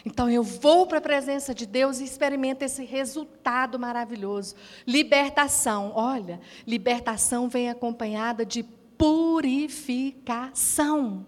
Então 0.04 0.28
eu 0.28 0.42
vou 0.42 0.86
para 0.86 0.98
a 0.98 1.00
presença 1.00 1.54
de 1.54 1.64
Deus 1.66 2.00
e 2.00 2.04
experimento 2.04 2.62
esse 2.64 2.84
resultado 2.84 3.78
maravilhoso. 3.78 4.56
Libertação. 4.86 5.92
Olha, 5.94 6.38
libertação 6.66 7.48
vem 7.48 7.70
acompanhada 7.70 8.44
de 8.44 8.62
purificação. 8.98 11.24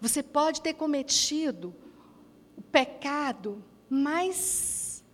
Você 0.00 0.20
pode 0.22 0.60
ter 0.60 0.74
cometido 0.74 1.74
o 2.56 2.62
pecado 2.62 3.64
mais 3.88 5.04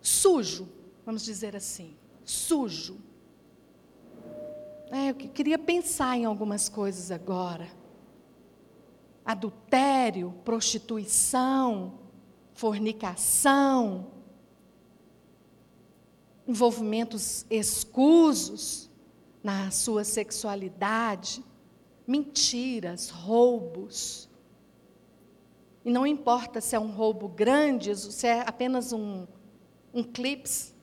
sujo, 0.00 0.68
vamos 1.04 1.24
dizer 1.24 1.54
assim, 1.54 1.96
sujo. 2.24 2.98
É, 4.90 5.10
eu 5.10 5.14
queria 5.14 5.58
pensar 5.58 6.16
em 6.16 6.24
algumas 6.24 6.68
coisas 6.68 7.10
agora 7.10 7.81
adultério, 9.24 10.32
prostituição, 10.44 11.98
fornicação, 12.54 14.08
envolvimentos 16.46 17.46
escusos 17.48 18.90
na 19.42 19.70
sua 19.70 20.04
sexualidade, 20.04 21.42
mentiras, 22.06 23.10
roubos. 23.10 24.28
E 25.84 25.90
não 25.90 26.06
importa 26.06 26.60
se 26.60 26.76
é 26.76 26.80
um 26.80 26.90
roubo 26.90 27.28
grande, 27.28 27.96
se 27.96 28.26
é 28.26 28.40
apenas 28.46 28.92
um, 28.92 29.26
um 29.92 30.02
clips, 30.02 30.74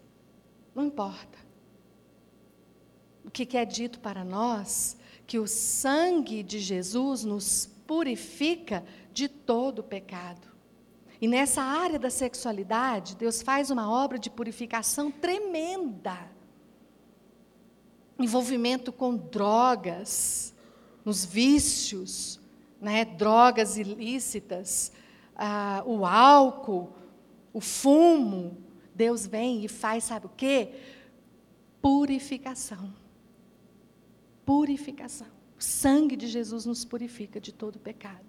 não 0.74 0.84
importa. 0.86 1.38
O 3.24 3.32
que 3.32 3.58
é 3.58 3.66
dito 3.66 4.00
para 4.00 4.24
nós 4.24 4.98
que 5.28 5.38
o 5.38 5.48
sangue 5.48 6.42
de 6.42 6.58
Jesus 6.60 7.24
nos 7.24 7.70
purifica 7.90 8.86
de 9.12 9.28
todo 9.28 9.84
pecado. 9.84 10.48
E 11.20 11.28
nessa 11.28 11.64
área 11.64 11.98
da 11.98 12.12
sexualidade, 12.12 13.16
Deus 13.16 13.42
faz 13.42 13.72
uma 13.72 13.90
obra 13.92 14.20
de 14.20 14.30
purificação 14.30 15.10
tremenda. 15.10 16.16
Envolvimento 18.20 18.94
com 18.94 19.18
drogas, 19.18 20.54
nos 21.04 21.26
vícios, 21.26 22.40
né, 22.80 23.06
drogas 23.06 23.76
ilícitas, 23.76 24.92
ah, 25.36 25.82
o 25.84 26.06
álcool, 26.06 26.94
o 27.52 27.60
fumo. 27.60 28.56
Deus 28.94 29.26
vem 29.26 29.66
e 29.66 29.68
faz, 29.68 30.04
sabe 30.04 30.28
o 30.28 30.30
quê? 30.38 30.76
Purificação. 31.82 32.94
Purificação. 34.46 35.39
O 35.60 35.62
sangue 35.62 36.16
de 36.16 36.26
Jesus 36.28 36.66
nos 36.66 36.86
purifica 36.86 37.38
de 37.38 37.52
todo 37.52 37.78
pecado. 37.78 38.24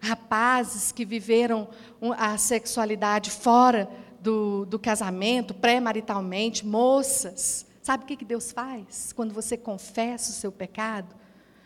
Rapazes 0.00 0.92
que 0.92 1.04
viveram 1.04 1.68
a 2.16 2.38
sexualidade 2.38 3.32
fora 3.32 3.90
do, 4.20 4.64
do 4.64 4.78
casamento, 4.78 5.52
pré-maritalmente, 5.52 6.64
moças. 6.64 7.66
Sabe 7.82 8.04
o 8.04 8.06
que 8.06 8.24
Deus 8.24 8.52
faz 8.52 9.12
quando 9.12 9.34
você 9.34 9.56
confessa 9.56 10.30
o 10.30 10.34
seu 10.34 10.52
pecado? 10.52 11.16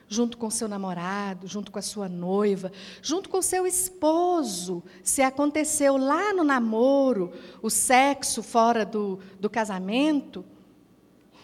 Junto 0.09 0.39
com 0.39 0.49
seu 0.49 0.66
namorado, 0.66 1.47
junto 1.47 1.70
com 1.70 1.79
a 1.79 1.83
sua 1.83 2.09
noiva, 2.09 2.73
junto 3.03 3.29
com 3.29 3.43
seu 3.43 3.66
esposo. 3.66 4.83
Se 5.05 5.20
aconteceu 5.20 5.99
lá 5.99 6.33
no 6.33 6.43
namoro 6.43 7.35
o 7.61 7.68
sexo 7.68 8.43
fora 8.43 8.87
do, 8.87 9.20
do 9.39 9.51
casamento, 9.51 10.43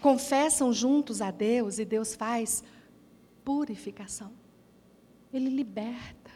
confessam 0.01 0.73
juntos 0.73 1.21
a 1.21 1.31
Deus 1.31 1.79
e 1.79 1.85
Deus 1.85 2.15
faz 2.15 2.63
purificação. 3.45 4.33
Ele 5.33 5.49
liberta. 5.49 6.31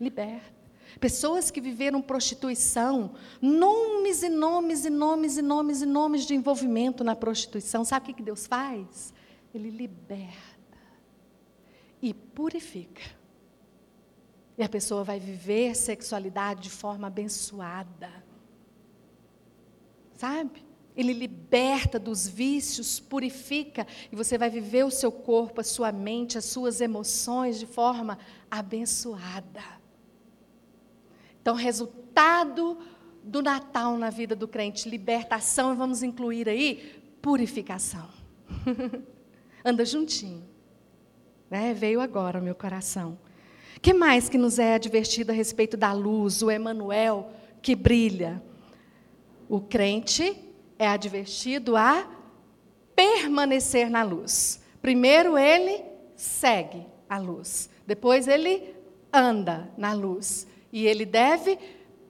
Liberta. 0.00 0.60
Pessoas 0.98 1.50
que 1.50 1.60
viveram 1.60 2.02
prostituição, 2.02 3.14
nomes 3.40 4.22
e 4.22 4.28
nomes 4.28 4.84
e 4.84 4.90
nomes 4.90 5.36
e 5.36 5.42
nomes 5.42 5.82
e 5.82 5.86
nomes 5.86 6.26
de 6.26 6.34
envolvimento 6.34 7.04
na 7.04 7.14
prostituição. 7.14 7.84
Sabe 7.84 8.10
o 8.10 8.14
que 8.14 8.22
Deus 8.22 8.46
faz? 8.46 9.14
Ele 9.54 9.70
liberta 9.70 10.78
e 12.02 12.12
purifica. 12.12 13.02
E 14.58 14.62
a 14.62 14.68
pessoa 14.68 15.04
vai 15.04 15.20
viver 15.20 15.74
sexualidade 15.74 16.62
de 16.62 16.70
forma 16.70 17.06
abençoada. 17.06 18.10
Sabe? 20.14 20.69
Ele 21.00 21.12
liberta 21.12 21.98
dos 21.98 22.28
vícios, 22.28 23.00
purifica, 23.00 23.86
e 24.12 24.16
você 24.16 24.36
vai 24.36 24.50
viver 24.50 24.84
o 24.84 24.90
seu 24.90 25.10
corpo, 25.10 25.60
a 25.60 25.64
sua 25.64 25.90
mente, 25.90 26.36
as 26.36 26.44
suas 26.44 26.80
emoções 26.80 27.58
de 27.58 27.66
forma 27.66 28.18
abençoada. 28.50 29.62
Então, 31.40 31.54
resultado 31.54 32.78
do 33.22 33.42
Natal 33.42 33.96
na 33.96 34.10
vida 34.10 34.36
do 34.36 34.46
crente, 34.46 34.88
libertação, 34.88 35.72
e 35.72 35.76
vamos 35.76 36.02
incluir 36.02 36.48
aí 36.48 37.02
purificação. 37.22 38.08
Anda 39.64 39.84
juntinho. 39.84 40.44
Né? 41.50 41.74
Veio 41.74 42.00
agora 42.00 42.40
o 42.40 42.42
meu 42.42 42.54
coração. 42.54 43.18
que 43.80 43.94
mais 43.94 44.28
que 44.28 44.38
nos 44.38 44.58
é 44.58 44.74
advertido 44.74 45.32
a 45.32 45.34
respeito 45.34 45.76
da 45.76 45.92
luz, 45.92 46.42
o 46.42 46.50
Emanuel 46.50 47.32
que 47.62 47.74
brilha? 47.74 48.42
O 49.48 49.60
crente 49.60 50.49
é 50.80 50.88
advertido 50.88 51.76
a 51.76 52.08
permanecer 52.96 53.90
na 53.90 54.02
luz. 54.02 54.62
Primeiro 54.80 55.36
ele 55.36 55.84
segue 56.16 56.86
a 57.06 57.18
luz, 57.18 57.68
depois 57.86 58.26
ele 58.26 58.74
anda 59.12 59.70
na 59.76 59.92
luz 59.92 60.46
e 60.72 60.86
ele 60.86 61.04
deve 61.04 61.58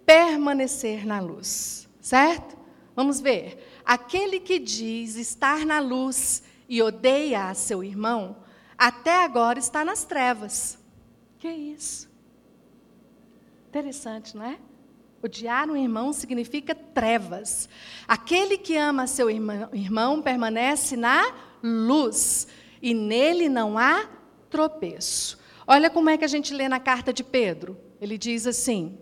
permanecer 0.06 1.04
na 1.04 1.18
luz, 1.18 1.88
certo? 2.00 2.56
Vamos 2.94 3.20
ver. 3.20 3.58
Aquele 3.84 4.38
que 4.38 4.60
diz 4.60 5.16
estar 5.16 5.66
na 5.66 5.80
luz 5.80 6.44
e 6.68 6.80
odeia 6.80 7.48
a 7.48 7.54
seu 7.54 7.82
irmão, 7.82 8.36
até 8.78 9.24
agora 9.24 9.58
está 9.58 9.84
nas 9.84 10.04
trevas. 10.04 10.78
Que 11.40 11.48
isso? 11.48 12.08
Interessante, 13.68 14.36
não 14.36 14.44
é? 14.44 14.58
Odiar 15.22 15.68
um 15.68 15.76
irmão 15.76 16.14
significa 16.14 16.74
trevas. 16.74 17.68
Aquele 18.08 18.56
que 18.56 18.76
ama 18.76 19.06
seu 19.06 19.28
irmão, 19.28 20.22
permanece 20.22 20.96
na 20.96 21.34
luz, 21.62 22.48
e 22.80 22.94
nele 22.94 23.48
não 23.48 23.76
há 23.76 24.08
tropeço. 24.48 25.38
Olha 25.66 25.90
como 25.90 26.08
é 26.08 26.16
que 26.16 26.24
a 26.24 26.28
gente 26.28 26.54
lê 26.54 26.68
na 26.68 26.80
carta 26.80 27.12
de 27.12 27.22
Pedro. 27.22 27.76
Ele 28.00 28.16
diz 28.16 28.46
assim: 28.46 28.98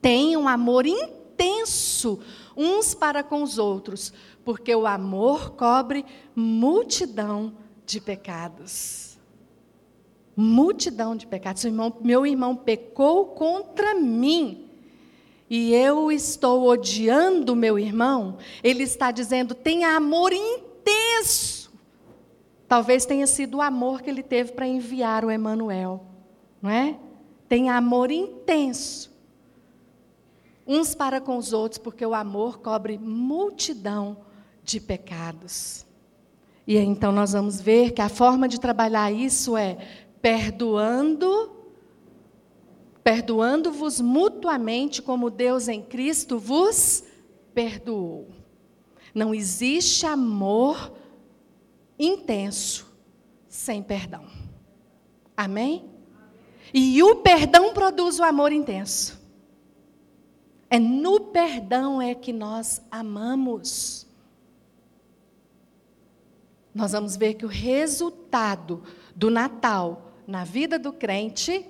tenham 0.00 0.48
amor 0.48 0.86
intenso 0.86 2.20
uns 2.56 2.94
para 2.94 3.22
com 3.22 3.42
os 3.42 3.58
outros, 3.58 4.12
porque 4.42 4.74
o 4.74 4.86
amor 4.86 5.50
cobre 5.50 6.06
multidão 6.34 7.54
de 7.84 8.00
pecados. 8.00 9.18
Multidão 10.34 11.14
de 11.14 11.26
pecados. 11.26 11.64
Irmão, 11.64 11.94
meu 12.00 12.26
irmão 12.26 12.56
pecou 12.56 13.26
contra 13.26 13.94
mim 13.94 14.67
e 15.50 15.74
eu 15.74 16.12
estou 16.12 16.68
odiando 16.68 17.56
meu 17.56 17.78
irmão, 17.78 18.36
ele 18.62 18.82
está 18.82 19.10
dizendo: 19.10 19.54
tenha 19.54 19.96
amor 19.96 20.32
intenso. 20.32 21.72
Talvez 22.66 23.06
tenha 23.06 23.26
sido 23.26 23.58
o 23.58 23.62
amor 23.62 24.02
que 24.02 24.10
ele 24.10 24.22
teve 24.22 24.52
para 24.52 24.66
enviar 24.66 25.24
o 25.24 25.30
Emanuel, 25.30 26.04
não 26.60 26.70
é? 26.70 26.98
Tenha 27.48 27.76
amor 27.76 28.10
intenso 28.10 29.08
uns 30.68 30.94
para 30.94 31.18
com 31.18 31.38
os 31.38 31.54
outros, 31.54 31.78
porque 31.78 32.04
o 32.04 32.14
amor 32.14 32.58
cobre 32.58 32.98
multidão 32.98 34.18
de 34.62 34.78
pecados. 34.78 35.86
E 36.66 36.76
então 36.76 37.10
nós 37.10 37.32
vamos 37.32 37.58
ver 37.58 37.92
que 37.92 38.02
a 38.02 38.10
forma 38.10 38.46
de 38.46 38.60
trabalhar 38.60 39.10
isso 39.10 39.56
é 39.56 39.78
perdoando 40.20 41.57
perdoando-vos 43.08 44.02
mutuamente 44.02 45.00
como 45.00 45.30
Deus 45.30 45.66
em 45.66 45.80
Cristo 45.82 46.38
vos 46.38 47.02
perdoou. 47.54 48.28
Não 49.14 49.34
existe 49.34 50.04
amor 50.04 50.92
intenso 51.98 52.86
sem 53.48 53.82
perdão. 53.82 54.26
Amém? 55.34 55.88
E 56.74 57.02
o 57.02 57.16
perdão 57.16 57.72
produz 57.72 58.18
o 58.18 58.22
amor 58.22 58.52
intenso. 58.52 59.18
É 60.68 60.78
no 60.78 61.18
perdão 61.18 62.02
é 62.02 62.14
que 62.14 62.30
nós 62.30 62.82
amamos. 62.90 64.06
Nós 66.74 66.92
vamos 66.92 67.16
ver 67.16 67.32
que 67.36 67.46
o 67.46 67.48
resultado 67.48 68.82
do 69.16 69.30
Natal 69.30 70.12
na 70.26 70.44
vida 70.44 70.78
do 70.78 70.92
crente 70.92 71.64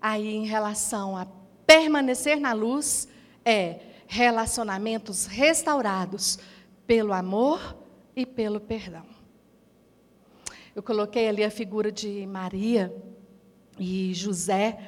aí 0.00 0.34
em 0.34 0.46
relação 0.46 1.16
a 1.16 1.26
permanecer 1.66 2.40
na 2.40 2.52
luz 2.52 3.08
é 3.44 3.80
relacionamentos 4.06 5.26
restaurados 5.26 6.38
pelo 6.86 7.12
amor 7.12 7.76
e 8.16 8.24
pelo 8.24 8.58
perdão. 8.60 9.04
Eu 10.74 10.82
coloquei 10.82 11.28
ali 11.28 11.44
a 11.44 11.50
figura 11.50 11.92
de 11.92 12.26
Maria 12.26 12.94
e 13.78 14.14
José 14.14 14.78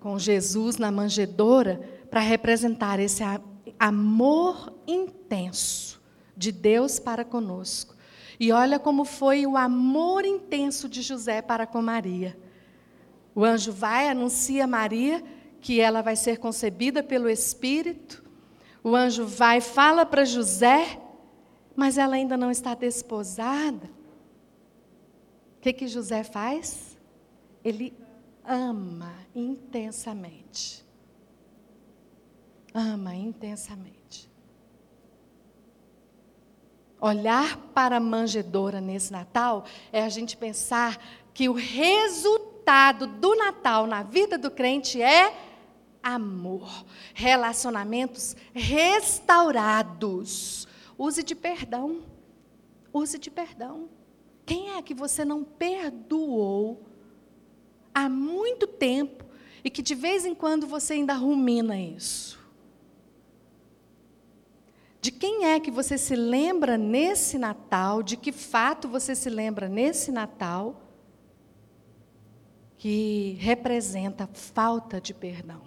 com 0.00 0.18
Jesus 0.18 0.76
na 0.76 0.90
manjedoura 0.90 1.80
para 2.10 2.20
representar 2.20 2.98
esse 2.98 3.22
amor 3.78 4.72
intenso 4.86 6.00
de 6.36 6.50
Deus 6.50 6.98
para 6.98 7.24
conosco. 7.24 7.94
E 8.40 8.52
olha 8.52 8.78
como 8.78 9.04
foi 9.04 9.46
o 9.46 9.56
amor 9.56 10.24
intenso 10.24 10.88
de 10.88 11.02
José 11.02 11.42
para 11.42 11.66
com 11.66 11.82
Maria. 11.82 12.38
O 13.38 13.44
anjo 13.44 13.70
vai, 13.70 14.08
anuncia 14.08 14.64
a 14.64 14.66
Maria 14.66 15.22
que 15.60 15.80
ela 15.80 16.02
vai 16.02 16.16
ser 16.16 16.38
concebida 16.38 17.04
pelo 17.04 17.30
Espírito. 17.30 18.20
O 18.82 18.96
anjo 18.96 19.24
vai, 19.26 19.60
fala 19.60 20.04
para 20.04 20.24
José, 20.24 21.00
mas 21.76 21.96
ela 21.96 22.16
ainda 22.16 22.36
não 22.36 22.50
está 22.50 22.74
desposada. 22.74 23.88
O 25.56 25.60
que, 25.60 25.72
que 25.72 25.86
José 25.86 26.24
faz? 26.24 26.98
Ele 27.62 27.96
ama 28.44 29.14
intensamente. 29.32 30.84
Ama 32.74 33.14
intensamente. 33.14 34.28
Olhar 37.00 37.56
para 37.72 37.98
a 37.98 38.00
manjedoura 38.00 38.80
nesse 38.80 39.12
Natal 39.12 39.64
é 39.92 40.02
a 40.02 40.08
gente 40.08 40.36
pensar 40.36 41.00
que 41.32 41.48
o 41.48 41.52
resultado 41.52 42.47
do 43.20 43.34
Natal 43.34 43.86
na 43.86 44.02
vida 44.02 44.36
do 44.36 44.50
crente 44.50 45.00
é 45.00 45.34
amor, 46.02 46.84
relacionamentos 47.14 48.36
restaurados. 48.52 50.68
Use 50.98 51.22
de 51.22 51.34
perdão. 51.34 52.02
Use 52.92 53.18
de 53.18 53.30
perdão. 53.30 53.88
Quem 54.44 54.76
é 54.76 54.82
que 54.82 54.92
você 54.92 55.24
não 55.24 55.44
perdoou 55.44 56.82
há 57.94 58.06
muito 58.06 58.66
tempo 58.66 59.24
e 59.64 59.70
que 59.70 59.80
de 59.80 59.94
vez 59.94 60.26
em 60.26 60.34
quando 60.34 60.66
você 60.66 60.92
ainda 60.92 61.14
rumina 61.14 61.80
isso? 61.80 62.38
De 65.00 65.10
quem 65.10 65.46
é 65.46 65.58
que 65.58 65.70
você 65.70 65.96
se 65.96 66.14
lembra 66.14 66.76
nesse 66.76 67.38
Natal? 67.38 68.02
De 68.02 68.16
que 68.16 68.30
fato 68.30 68.88
você 68.88 69.14
se 69.14 69.30
lembra 69.30 69.70
nesse 69.70 70.12
Natal? 70.12 70.87
Que 72.78 73.36
representa 73.40 74.26
falta 74.32 75.00
de 75.00 75.12
perdão. 75.12 75.60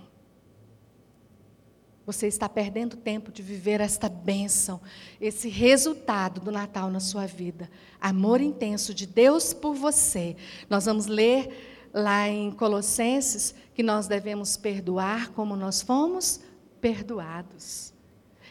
Você 2.06 2.28
está 2.28 2.50
perdendo 2.50 2.98
tempo 2.98 3.32
de 3.32 3.44
viver 3.44 3.80
esta 3.80 4.10
bênção, 4.10 4.82
esse 5.20 5.48
resultado 5.48 6.42
do 6.42 6.52
Natal 6.52 6.90
na 6.90 7.00
sua 7.00 7.28
vida. 7.28 7.70
Amor 8.00 8.42
intenso 8.42 8.94
de 8.94 9.06
Deus 9.06 9.54
por 9.54 9.76
você. 9.76 10.36
Nós 10.70 10.86
vamos 10.86 11.06
ler 11.06 11.90
lá 11.94 12.28
em 12.28 12.52
Colossenses 12.52 13.54
que 13.74 13.84
nós 13.84 14.08
devemos 14.08 14.58
perdoar 14.58 15.30
como 15.30 15.56
nós 15.56 15.82
fomos 15.82 16.42
perdoados. 16.82 17.94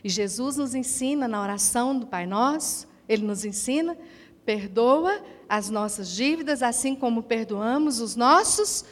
E 0.03 0.09
Jesus 0.09 0.57
nos 0.57 0.75
ensina 0.75 1.27
na 1.27 1.43
oração 1.43 1.99
do 1.99 2.07
Pai 2.07 2.27
Nosso, 2.27 2.89
ele 3.09 3.25
nos 3.25 3.45
ensina: 3.45 3.99
perdoa 4.45 5.23
as 5.51 5.69
nossas 5.69 6.09
dívidas, 6.09 6.63
assim 6.63 6.95
como 6.95 7.25
perdoamos 7.25 7.99
os 7.99 8.15
nossos 8.15 8.85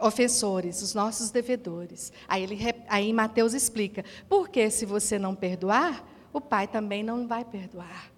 ofensores, 0.00 0.82
os 0.82 0.94
nossos 0.94 1.32
devedores. 1.32 2.12
Aí, 2.28 2.44
ele, 2.44 2.56
aí 2.88 3.12
Mateus 3.12 3.52
explica: 3.52 4.04
porque 4.28 4.70
se 4.70 4.86
você 4.86 5.18
não 5.18 5.34
perdoar, 5.34 6.06
o 6.32 6.40
Pai 6.40 6.68
também 6.68 7.02
não 7.02 7.26
vai 7.26 7.44
perdoar. 7.44 8.12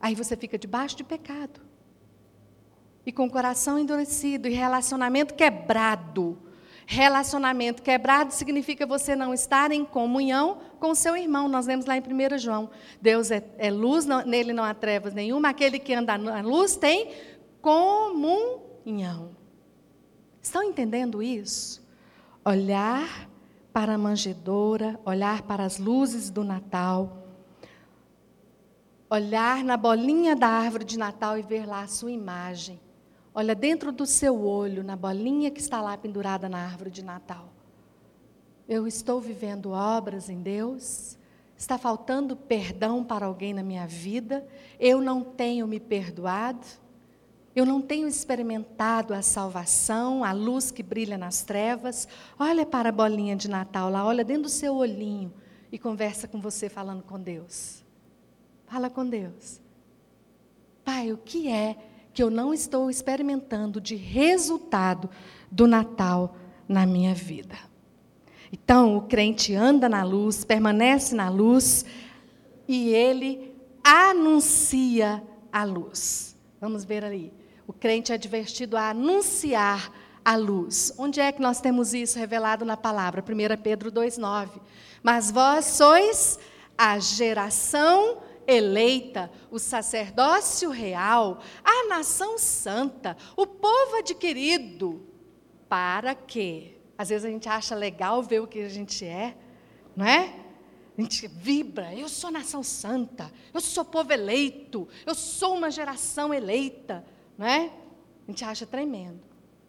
Aí 0.00 0.14
você 0.14 0.34
fica 0.34 0.56
debaixo 0.56 0.96
de 0.96 1.04
pecado. 1.04 1.60
E 3.04 3.12
com 3.12 3.26
o 3.26 3.30
coração 3.30 3.78
endurecido 3.78 4.48
e 4.48 4.52
relacionamento 4.52 5.34
quebrado. 5.34 6.38
Relacionamento 6.90 7.82
quebrado 7.82 8.32
significa 8.32 8.86
você 8.86 9.14
não 9.14 9.34
estar 9.34 9.70
em 9.70 9.84
comunhão 9.84 10.56
com 10.80 10.94
seu 10.94 11.14
irmão. 11.14 11.46
Nós 11.46 11.66
vemos 11.66 11.84
lá 11.84 11.98
em 11.98 12.00
1 12.00 12.38
João. 12.38 12.70
Deus 12.98 13.30
é, 13.30 13.44
é 13.58 13.70
luz, 13.70 14.06
não, 14.06 14.24
nele 14.24 14.54
não 14.54 14.64
há 14.64 14.72
trevas 14.72 15.12
nenhuma. 15.12 15.50
Aquele 15.50 15.78
que 15.78 15.92
anda 15.92 16.16
na 16.16 16.40
luz 16.40 16.76
tem 16.76 17.14
comunhão. 17.60 19.36
Estão 20.40 20.62
entendendo 20.62 21.22
isso? 21.22 21.86
Olhar 22.42 23.28
para 23.70 23.92
a 23.92 23.98
manjedoura, 23.98 24.98
olhar 25.04 25.42
para 25.42 25.64
as 25.64 25.78
luzes 25.78 26.30
do 26.30 26.42
Natal, 26.42 27.22
olhar 29.10 29.62
na 29.62 29.76
bolinha 29.76 30.34
da 30.34 30.48
árvore 30.48 30.84
de 30.84 30.98
Natal 30.98 31.36
e 31.36 31.42
ver 31.42 31.66
lá 31.66 31.82
a 31.82 31.86
sua 31.86 32.10
imagem 32.10 32.80
Olha 33.38 33.54
dentro 33.54 33.92
do 33.92 34.04
seu 34.04 34.44
olho, 34.44 34.82
na 34.82 34.96
bolinha 34.96 35.48
que 35.48 35.60
está 35.60 35.80
lá 35.80 35.96
pendurada 35.96 36.48
na 36.48 36.58
árvore 36.58 36.90
de 36.90 37.04
Natal. 37.04 37.48
Eu 38.68 38.84
estou 38.84 39.20
vivendo 39.20 39.70
obras 39.70 40.28
em 40.28 40.42
Deus? 40.42 41.16
Está 41.56 41.78
faltando 41.78 42.34
perdão 42.34 43.04
para 43.04 43.26
alguém 43.26 43.54
na 43.54 43.62
minha 43.62 43.86
vida? 43.86 44.44
Eu 44.76 45.00
não 45.00 45.22
tenho 45.22 45.68
me 45.68 45.78
perdoado? 45.78 46.66
Eu 47.54 47.64
não 47.64 47.80
tenho 47.80 48.08
experimentado 48.08 49.14
a 49.14 49.22
salvação, 49.22 50.24
a 50.24 50.32
luz 50.32 50.72
que 50.72 50.82
brilha 50.82 51.16
nas 51.16 51.44
trevas? 51.44 52.08
Olha 52.36 52.66
para 52.66 52.88
a 52.88 52.92
bolinha 52.92 53.36
de 53.36 53.48
Natal 53.48 53.88
lá, 53.88 54.04
olha 54.04 54.24
dentro 54.24 54.42
do 54.42 54.48
seu 54.48 54.74
olhinho 54.74 55.32
e 55.70 55.78
conversa 55.78 56.26
com 56.26 56.40
você 56.40 56.68
falando 56.68 57.04
com 57.04 57.20
Deus. 57.20 57.84
Fala 58.66 58.90
com 58.90 59.08
Deus. 59.08 59.60
Pai, 60.84 61.12
o 61.12 61.16
que 61.16 61.48
é 61.48 61.76
que 62.18 62.22
eu 62.24 62.30
não 62.30 62.52
estou 62.52 62.90
experimentando 62.90 63.80
de 63.80 63.94
resultado 63.94 65.08
do 65.48 65.68
Natal 65.68 66.34
na 66.68 66.84
minha 66.84 67.14
vida. 67.14 67.56
Então, 68.52 68.96
o 68.96 69.02
crente 69.02 69.54
anda 69.54 69.88
na 69.88 70.02
luz, 70.02 70.44
permanece 70.44 71.14
na 71.14 71.28
luz 71.28 71.84
e 72.66 72.88
ele 72.88 73.54
anuncia 73.84 75.22
a 75.52 75.62
luz. 75.62 76.36
Vamos 76.60 76.84
ver 76.84 77.04
ali. 77.04 77.32
O 77.68 77.72
crente 77.72 78.10
é 78.10 78.16
advertido 78.16 78.76
a 78.76 78.90
anunciar 78.90 79.92
a 80.24 80.34
luz. 80.34 80.92
Onde 80.98 81.20
é 81.20 81.30
que 81.30 81.40
nós 81.40 81.60
temos 81.60 81.94
isso 81.94 82.18
revelado 82.18 82.64
na 82.64 82.76
palavra? 82.76 83.22
1 83.22 83.62
Pedro 83.62 83.92
2,9. 83.92 84.60
Mas 85.04 85.30
vós 85.30 85.66
sois 85.66 86.36
a 86.76 86.98
geração 86.98 88.18
eleita, 88.48 89.30
o 89.50 89.58
sacerdócio 89.58 90.70
real, 90.70 91.38
a 91.62 91.86
nação 91.86 92.38
santa, 92.38 93.14
o 93.36 93.46
povo 93.46 93.96
adquirido. 93.96 95.06
Para 95.68 96.14
quê? 96.14 96.76
Às 96.96 97.10
vezes 97.10 97.26
a 97.26 97.28
gente 97.28 97.46
acha 97.46 97.74
legal 97.74 98.22
ver 98.22 98.40
o 98.40 98.46
que 98.46 98.60
a 98.60 98.68
gente 98.68 99.04
é, 99.04 99.36
não 99.94 100.06
é? 100.06 100.34
A 100.96 101.00
gente 101.00 101.28
vibra, 101.28 101.94
eu 101.94 102.08
sou 102.08 102.30
nação 102.30 102.62
santa, 102.62 103.30
eu 103.52 103.60
sou 103.60 103.84
povo 103.84 104.12
eleito, 104.12 104.88
eu 105.06 105.14
sou 105.14 105.54
uma 105.54 105.70
geração 105.70 106.32
eleita, 106.32 107.04
não 107.36 107.46
é? 107.46 107.70
A 108.26 108.30
gente 108.30 108.44
acha 108.44 108.66
tremendo. 108.66 109.20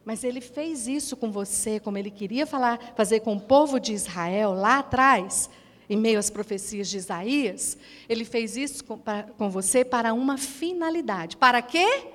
Mas 0.03 0.23
ele 0.23 0.41
fez 0.41 0.87
isso 0.87 1.15
com 1.15 1.31
você, 1.31 1.79
como 1.79 1.97
ele 1.97 2.09
queria 2.09 2.47
falar, 2.47 2.93
fazer 2.95 3.19
com 3.19 3.35
o 3.35 3.41
povo 3.41 3.79
de 3.79 3.93
Israel 3.93 4.53
lá 4.53 4.79
atrás, 4.79 5.49
em 5.89 5.97
meio 5.97 6.19
às 6.19 6.29
profecias 6.29 6.87
de 6.87 6.97
Isaías, 6.97 7.77
ele 8.07 8.23
fez 8.23 8.55
isso 8.55 8.83
com, 8.83 9.01
com 9.37 9.49
você 9.49 9.83
para 9.83 10.13
uma 10.13 10.37
finalidade. 10.37 11.35
Para 11.35 11.61
quê? 11.61 12.07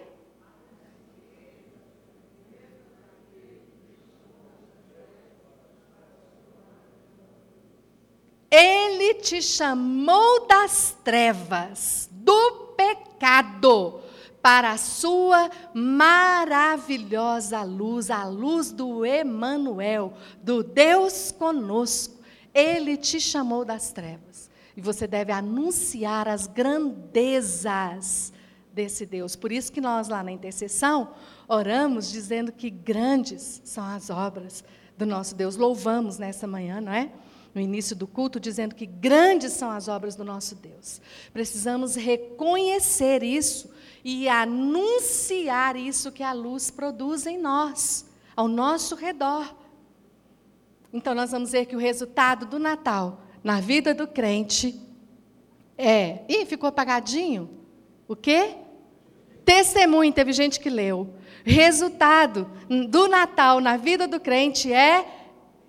Ele 8.49 9.15
te 9.15 9.43
chamou 9.43 10.47
das 10.47 10.97
trevas, 11.03 12.09
do 12.13 12.75
pecado, 12.77 14.01
para 14.41 14.71
a 14.71 14.79
sua 14.79 15.51
maravilhosa 15.75 17.65
luz, 17.65 18.11
a 18.11 18.25
luz 18.27 18.71
do 18.71 19.05
Emanuel, 19.05 20.13
do 20.41 20.63
Deus 20.63 21.33
conosco. 21.33 22.14
Ele 22.55 22.97
te 22.97 23.21
chamou 23.21 23.65
das 23.65 23.93
trevas. 23.93 24.49
E 24.77 24.81
você 24.81 25.07
deve 25.07 25.33
anunciar 25.33 26.29
as 26.29 26.47
grandezas 26.47 28.33
desse 28.73 29.07
Deus. 29.07 29.37
Por 29.37 29.53
isso 29.53 29.73
que 29.73 29.81
nós 29.81 30.09
lá 30.09 30.23
na 30.23 30.33
intercessão 30.33 31.15
oramos 31.49 32.11
dizendo 32.11 32.51
que 32.51 32.69
grandes 32.71 33.63
são 33.65 33.85
as 33.85 34.11
obras 34.11 34.65
do 34.99 35.07
nosso 35.07 35.35
Deus. 35.35 35.57
Louvamos 35.57 36.19
nessa 36.19 36.47
manhã, 36.47 36.81
não 36.81 36.93
é? 36.93 37.11
No 37.55 37.61
início 37.61 37.95
do 37.95 38.07
culto, 38.07 38.41
dizendo 38.41 38.75
que 38.75 38.85
grandes 38.85 39.53
são 39.53 39.71
as 39.71 39.87
obras 39.87 40.17
do 40.17 40.25
nosso 40.25 40.57
Deus. 40.57 41.01
Precisamos 41.33 41.95
reconhecer 41.95 43.23
isso 43.23 43.71
e 44.05 44.29
anunciar 44.29 45.77
isso 45.77 46.11
que 46.11 46.25
a 46.25 46.33
luz 46.33 46.69
produz 46.71 47.27
em 47.27 47.39
nós, 47.39 48.07
ao 48.35 48.49
nosso 48.49 48.97
redor. 48.97 49.55
Então, 50.95 51.13
nós 51.13 51.33
vamos 51.33 51.51
ver 51.51 51.67
que 51.67 51.75
o 51.75 51.79
resultado 51.79 52.47
do 52.47 52.57
Natal 52.57 53.21
na 53.43 53.61
vida 53.61 53.93
do 53.93 54.07
crente 54.07 54.81
É. 55.77 56.21
Ih, 56.29 56.47
ficou 56.47 56.69
apagadinho? 56.69 57.51
O 58.07 58.15
quê? 58.15 58.55
Testemunho, 59.45 60.13
teve 60.13 60.33
gente 60.33 60.61
que 60.61 60.71
leu. 60.71 61.13
Resultado 61.45 62.49
do 62.89 63.09
Natal 63.09 63.61
na 63.61 63.77
vida 63.77 64.07
do 64.07 64.21
crente 64.21 64.73
é 64.73 65.05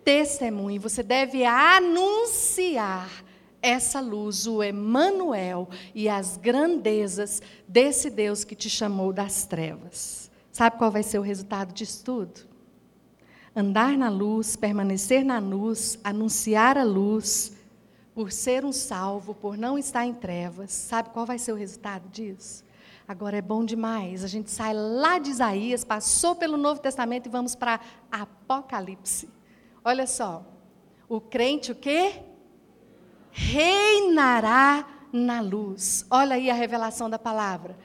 testemunho. 0.04 0.80
Você 0.80 1.02
deve 1.02 1.44
anunciar 1.44 3.10
essa 3.64 4.00
luz, 4.00 4.46
o 4.46 4.62
Emanuel 4.62 5.68
e 5.96 6.08
as 6.08 6.38
grandezas 6.38 7.42
desse 7.68 8.12
Deus 8.12 8.44
que 8.44 8.56
te 8.56 8.70
chamou 8.70 9.12
das 9.12 9.48
trevas. 9.48 10.30
Sabe 10.52 10.78
qual 10.78 10.92
vai 10.92 11.02
ser 11.02 11.18
o 11.18 11.24
resultado 11.24 11.74
disso 11.74 12.04
tudo? 12.06 12.55
Andar 13.56 13.98
na 13.98 14.10
luz, 14.10 14.56
permanecer 14.56 15.24
na 15.24 15.40
luz, 15.40 15.98
anunciar 16.04 16.78
a 16.78 16.84
luz, 16.84 17.54
por 18.14 18.32
ser 18.32 18.66
um 18.66 18.72
salvo, 18.72 19.34
por 19.34 19.58
não 19.58 19.78
estar 19.78 20.06
em 20.06 20.14
trevas. 20.14 20.72
Sabe 20.72 21.10
qual 21.10 21.26
vai 21.26 21.38
ser 21.38 21.52
o 21.52 21.56
resultado 21.56 22.10
disso? 22.10 22.64
Agora 23.08 23.38
é 23.38 23.42
bom 23.42 23.64
demais. 23.64 24.24
A 24.24 24.28
gente 24.28 24.52
sai 24.52 24.74
lá 24.74 25.20
de 25.20 25.30
Isaías, 25.30 25.84
passou 25.84 26.36
pelo 26.36 26.58
Novo 26.58 26.82
Testamento 26.82 27.28
e 27.28 27.30
vamos 27.30 27.56
para 27.56 27.80
Apocalipse. 28.12 29.30
Olha 29.84 30.08
só. 30.08 30.44
O 31.08 31.22
crente 31.22 31.72
o 31.72 31.76
quê? 31.76 32.24
reinará 33.36 34.88
na 35.12 35.42
luz. 35.42 36.06
Olha 36.10 36.38
aí 36.38 36.50
a 36.50 36.54
revelação 36.54 37.10
da 37.10 37.20
palavra. 37.20 37.78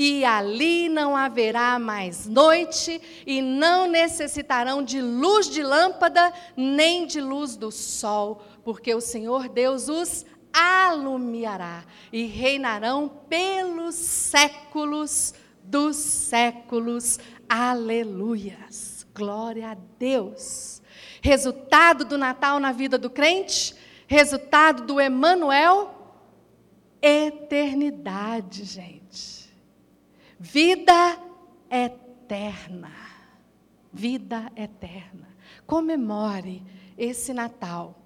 E 0.00 0.24
ali 0.24 0.88
não 0.88 1.16
haverá 1.16 1.76
mais 1.76 2.24
noite, 2.24 3.02
e 3.26 3.42
não 3.42 3.88
necessitarão 3.88 4.80
de 4.80 5.02
luz 5.02 5.50
de 5.50 5.60
lâmpada, 5.60 6.32
nem 6.56 7.04
de 7.04 7.20
luz 7.20 7.56
do 7.56 7.72
sol, 7.72 8.40
porque 8.62 8.94
o 8.94 9.00
Senhor 9.00 9.48
Deus 9.48 9.88
os 9.88 10.24
alumiará, 10.52 11.82
e 12.12 12.26
reinarão 12.26 13.08
pelos 13.28 13.96
séculos 13.96 15.34
dos 15.64 15.96
séculos. 15.96 17.18
Aleluias. 17.48 19.04
Glória 19.12 19.72
a 19.72 19.76
Deus. 19.98 20.80
Resultado 21.20 22.04
do 22.04 22.16
Natal 22.16 22.60
na 22.60 22.70
vida 22.70 22.96
do 22.98 23.10
crente? 23.10 23.74
Resultado 24.06 24.84
do 24.84 25.00
Emanuel? 25.00 25.92
Eternidade, 27.02 28.62
gente. 28.62 28.97
Vida 30.40 31.18
eterna. 31.70 32.92
Vida 33.92 34.52
eterna. 34.54 35.28
Comemore 35.66 36.62
esse 36.96 37.32
Natal 37.32 37.96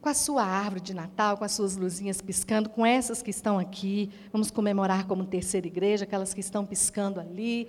com 0.00 0.08
a 0.08 0.14
sua 0.14 0.44
árvore 0.44 0.80
de 0.80 0.94
Natal, 0.94 1.36
com 1.36 1.44
as 1.44 1.52
suas 1.52 1.76
luzinhas 1.76 2.20
piscando, 2.20 2.68
com 2.68 2.86
essas 2.86 3.20
que 3.20 3.30
estão 3.30 3.58
aqui. 3.58 4.10
Vamos 4.32 4.50
comemorar 4.50 5.06
como 5.06 5.26
terceira 5.26 5.66
igreja, 5.66 6.04
aquelas 6.04 6.32
que 6.32 6.40
estão 6.40 6.64
piscando 6.64 7.18
ali 7.18 7.68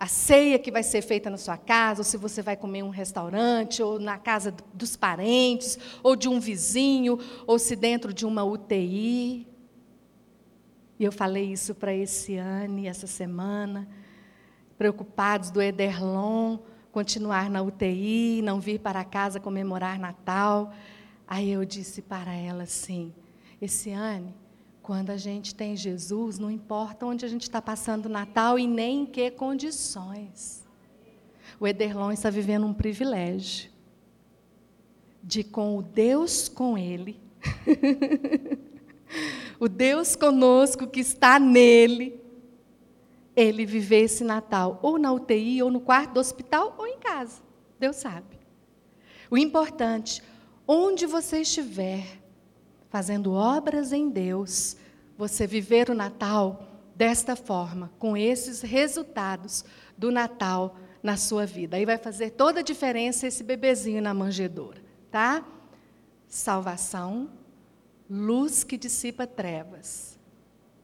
a 0.00 0.06
ceia 0.06 0.58
que 0.58 0.72
vai 0.72 0.82
ser 0.82 1.02
feita 1.02 1.28
na 1.28 1.36
sua 1.36 1.58
casa, 1.58 2.00
ou 2.00 2.04
se 2.04 2.16
você 2.16 2.40
vai 2.40 2.56
comer 2.56 2.78
em 2.78 2.82
um 2.84 2.88
restaurante, 2.88 3.82
ou 3.82 4.00
na 4.00 4.16
casa 4.16 4.54
dos 4.72 4.96
parentes, 4.96 5.78
ou 6.02 6.16
de 6.16 6.26
um 6.26 6.40
vizinho, 6.40 7.18
ou 7.46 7.58
se 7.58 7.76
dentro 7.76 8.10
de 8.10 8.24
uma 8.24 8.42
UTI. 8.42 9.46
E 11.00 11.04
eu 11.04 11.10
falei 11.10 11.50
isso 11.50 11.74
para 11.74 11.92
esse 11.92 12.36
ano, 12.36 12.86
essa 12.86 13.08
semana, 13.08 13.88
preocupados 14.78 15.50
do 15.50 15.60
Ederlon 15.60 16.58
continuar 16.92 17.48
na 17.48 17.62
UTI, 17.62 18.42
não 18.42 18.60
vir 18.60 18.80
para 18.80 19.04
casa 19.04 19.40
comemorar 19.40 19.98
Natal. 19.98 20.72
Aí 21.26 21.50
eu 21.50 21.64
disse 21.64 22.02
para 22.02 22.34
ela 22.34 22.64
assim: 22.64 23.12
esse 23.60 23.90
ano 23.90 24.34
quando 24.82 25.10
a 25.10 25.16
gente 25.16 25.54
tem 25.54 25.76
Jesus, 25.76 26.38
não 26.38 26.50
importa 26.50 27.06
onde 27.06 27.24
a 27.24 27.28
gente 27.28 27.42
está 27.42 27.62
passando 27.62 28.06
o 28.06 28.08
Natal 28.08 28.58
e 28.58 28.66
nem 28.66 29.02
em 29.02 29.06
que 29.06 29.30
condições. 29.30 30.66
O 31.60 31.66
Ederlon 31.66 32.10
está 32.10 32.28
vivendo 32.28 32.66
um 32.66 32.74
privilégio 32.74 33.70
de, 35.22 35.44
com 35.44 35.76
o 35.76 35.82
Deus 35.82 36.48
com 36.48 36.76
ele, 36.76 37.20
o 39.60 39.68
Deus 39.68 40.16
conosco 40.16 40.86
que 40.86 41.00
está 41.00 41.38
nele, 41.38 42.18
ele 43.36 43.66
viver 43.66 44.04
esse 44.04 44.24
Natal 44.24 44.80
ou 44.82 44.98
na 44.98 45.12
UTI, 45.12 45.62
ou 45.62 45.70
no 45.70 45.80
quarto 45.80 46.14
do 46.14 46.20
hospital, 46.20 46.74
ou 46.78 46.86
em 46.86 46.98
casa. 46.98 47.42
Deus 47.78 47.96
sabe. 47.96 48.40
O 49.30 49.36
importante, 49.36 50.22
onde 50.66 51.06
você 51.06 51.42
estiver, 51.42 52.20
fazendo 52.88 53.34
obras 53.34 53.92
em 53.92 54.08
Deus, 54.08 54.76
você 55.16 55.46
viver 55.46 55.90
o 55.90 55.94
Natal 55.94 56.66
desta 56.96 57.36
forma, 57.36 57.92
com 57.98 58.16
esses 58.16 58.62
resultados 58.62 59.64
do 59.96 60.10
Natal 60.10 60.76
na 61.02 61.16
sua 61.16 61.44
vida. 61.44 61.76
Aí 61.76 61.84
vai 61.84 61.98
fazer 61.98 62.30
toda 62.30 62.60
a 62.60 62.62
diferença 62.62 63.26
esse 63.26 63.44
bebezinho 63.44 64.02
na 64.02 64.14
manjedoura, 64.14 64.82
tá? 65.10 65.44
Salvação, 66.26 67.30
luz 68.10 68.64
que 68.64 68.76
dissipa 68.76 69.24
trevas, 69.24 70.18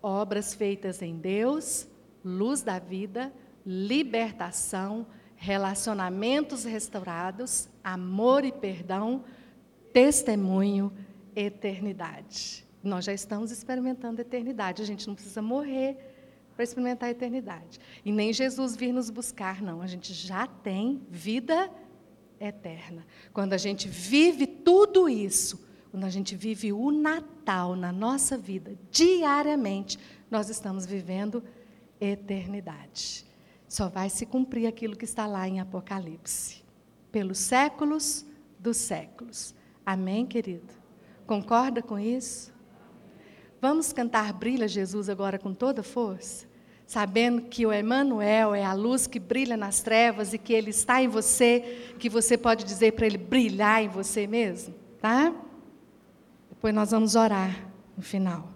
obras 0.00 0.54
feitas 0.54 1.02
em 1.02 1.16
Deus, 1.16 1.88
luz 2.24 2.62
da 2.62 2.78
vida, 2.78 3.32
libertação, 3.66 5.04
relacionamentos 5.34 6.64
restaurados, 6.64 7.68
amor 7.82 8.44
e 8.44 8.52
perdão, 8.52 9.24
testemunho, 9.92 10.92
eternidade. 11.34 12.64
Nós 12.82 13.04
já 13.04 13.12
estamos 13.12 13.50
experimentando 13.50 14.20
a 14.20 14.22
eternidade. 14.22 14.80
A 14.80 14.86
gente 14.86 15.08
não 15.08 15.14
precisa 15.14 15.42
morrer 15.42 15.96
para 16.54 16.62
experimentar 16.62 17.08
a 17.08 17.10
eternidade. 17.12 17.80
E 18.04 18.12
nem 18.12 18.32
Jesus 18.32 18.76
vir 18.76 18.92
nos 18.92 19.10
buscar, 19.10 19.60
não. 19.60 19.82
A 19.82 19.86
gente 19.88 20.14
já 20.14 20.46
tem 20.46 21.02
vida 21.10 21.68
eterna. 22.38 23.04
Quando 23.32 23.52
a 23.52 23.58
gente 23.58 23.88
vive 23.88 24.46
tudo 24.46 25.08
isso, 25.08 25.65
quando 25.96 26.04
a 26.04 26.10
gente 26.10 26.36
vive 26.36 26.74
o 26.74 26.90
Natal 26.90 27.74
na 27.74 27.90
nossa 27.90 28.36
vida, 28.36 28.76
diariamente, 28.90 29.98
nós 30.30 30.50
estamos 30.50 30.84
vivendo 30.84 31.42
eternidade. 31.98 33.24
Só 33.66 33.88
vai 33.88 34.10
se 34.10 34.26
cumprir 34.26 34.66
aquilo 34.66 34.94
que 34.94 35.06
está 35.06 35.26
lá 35.26 35.48
em 35.48 35.58
Apocalipse. 35.58 36.62
Pelos 37.10 37.38
séculos 37.38 38.26
dos 38.58 38.76
séculos. 38.76 39.54
Amém, 39.86 40.26
querido? 40.26 40.70
Concorda 41.26 41.80
com 41.80 41.98
isso? 41.98 42.52
Vamos 43.58 43.90
cantar 43.90 44.34
Brilha 44.34 44.68
Jesus 44.68 45.08
agora 45.08 45.38
com 45.38 45.54
toda 45.54 45.82
força? 45.82 46.46
Sabendo 46.86 47.40
que 47.40 47.64
o 47.64 47.72
Emmanuel 47.72 48.54
é 48.54 48.62
a 48.62 48.74
luz 48.74 49.06
que 49.06 49.18
brilha 49.18 49.56
nas 49.56 49.80
trevas 49.80 50.34
e 50.34 50.38
que 50.38 50.52
ele 50.52 50.68
está 50.68 51.02
em 51.02 51.08
você, 51.08 51.94
que 51.98 52.10
você 52.10 52.36
pode 52.36 52.64
dizer 52.64 52.92
para 52.92 53.06
ele 53.06 53.16
brilhar 53.16 53.82
em 53.82 53.88
você 53.88 54.26
mesmo, 54.26 54.74
tá? 55.00 55.34
Depois 56.56 56.74
nós 56.74 56.90
vamos 56.90 57.14
orar 57.14 57.54
no 57.96 58.02
final. 58.02 58.55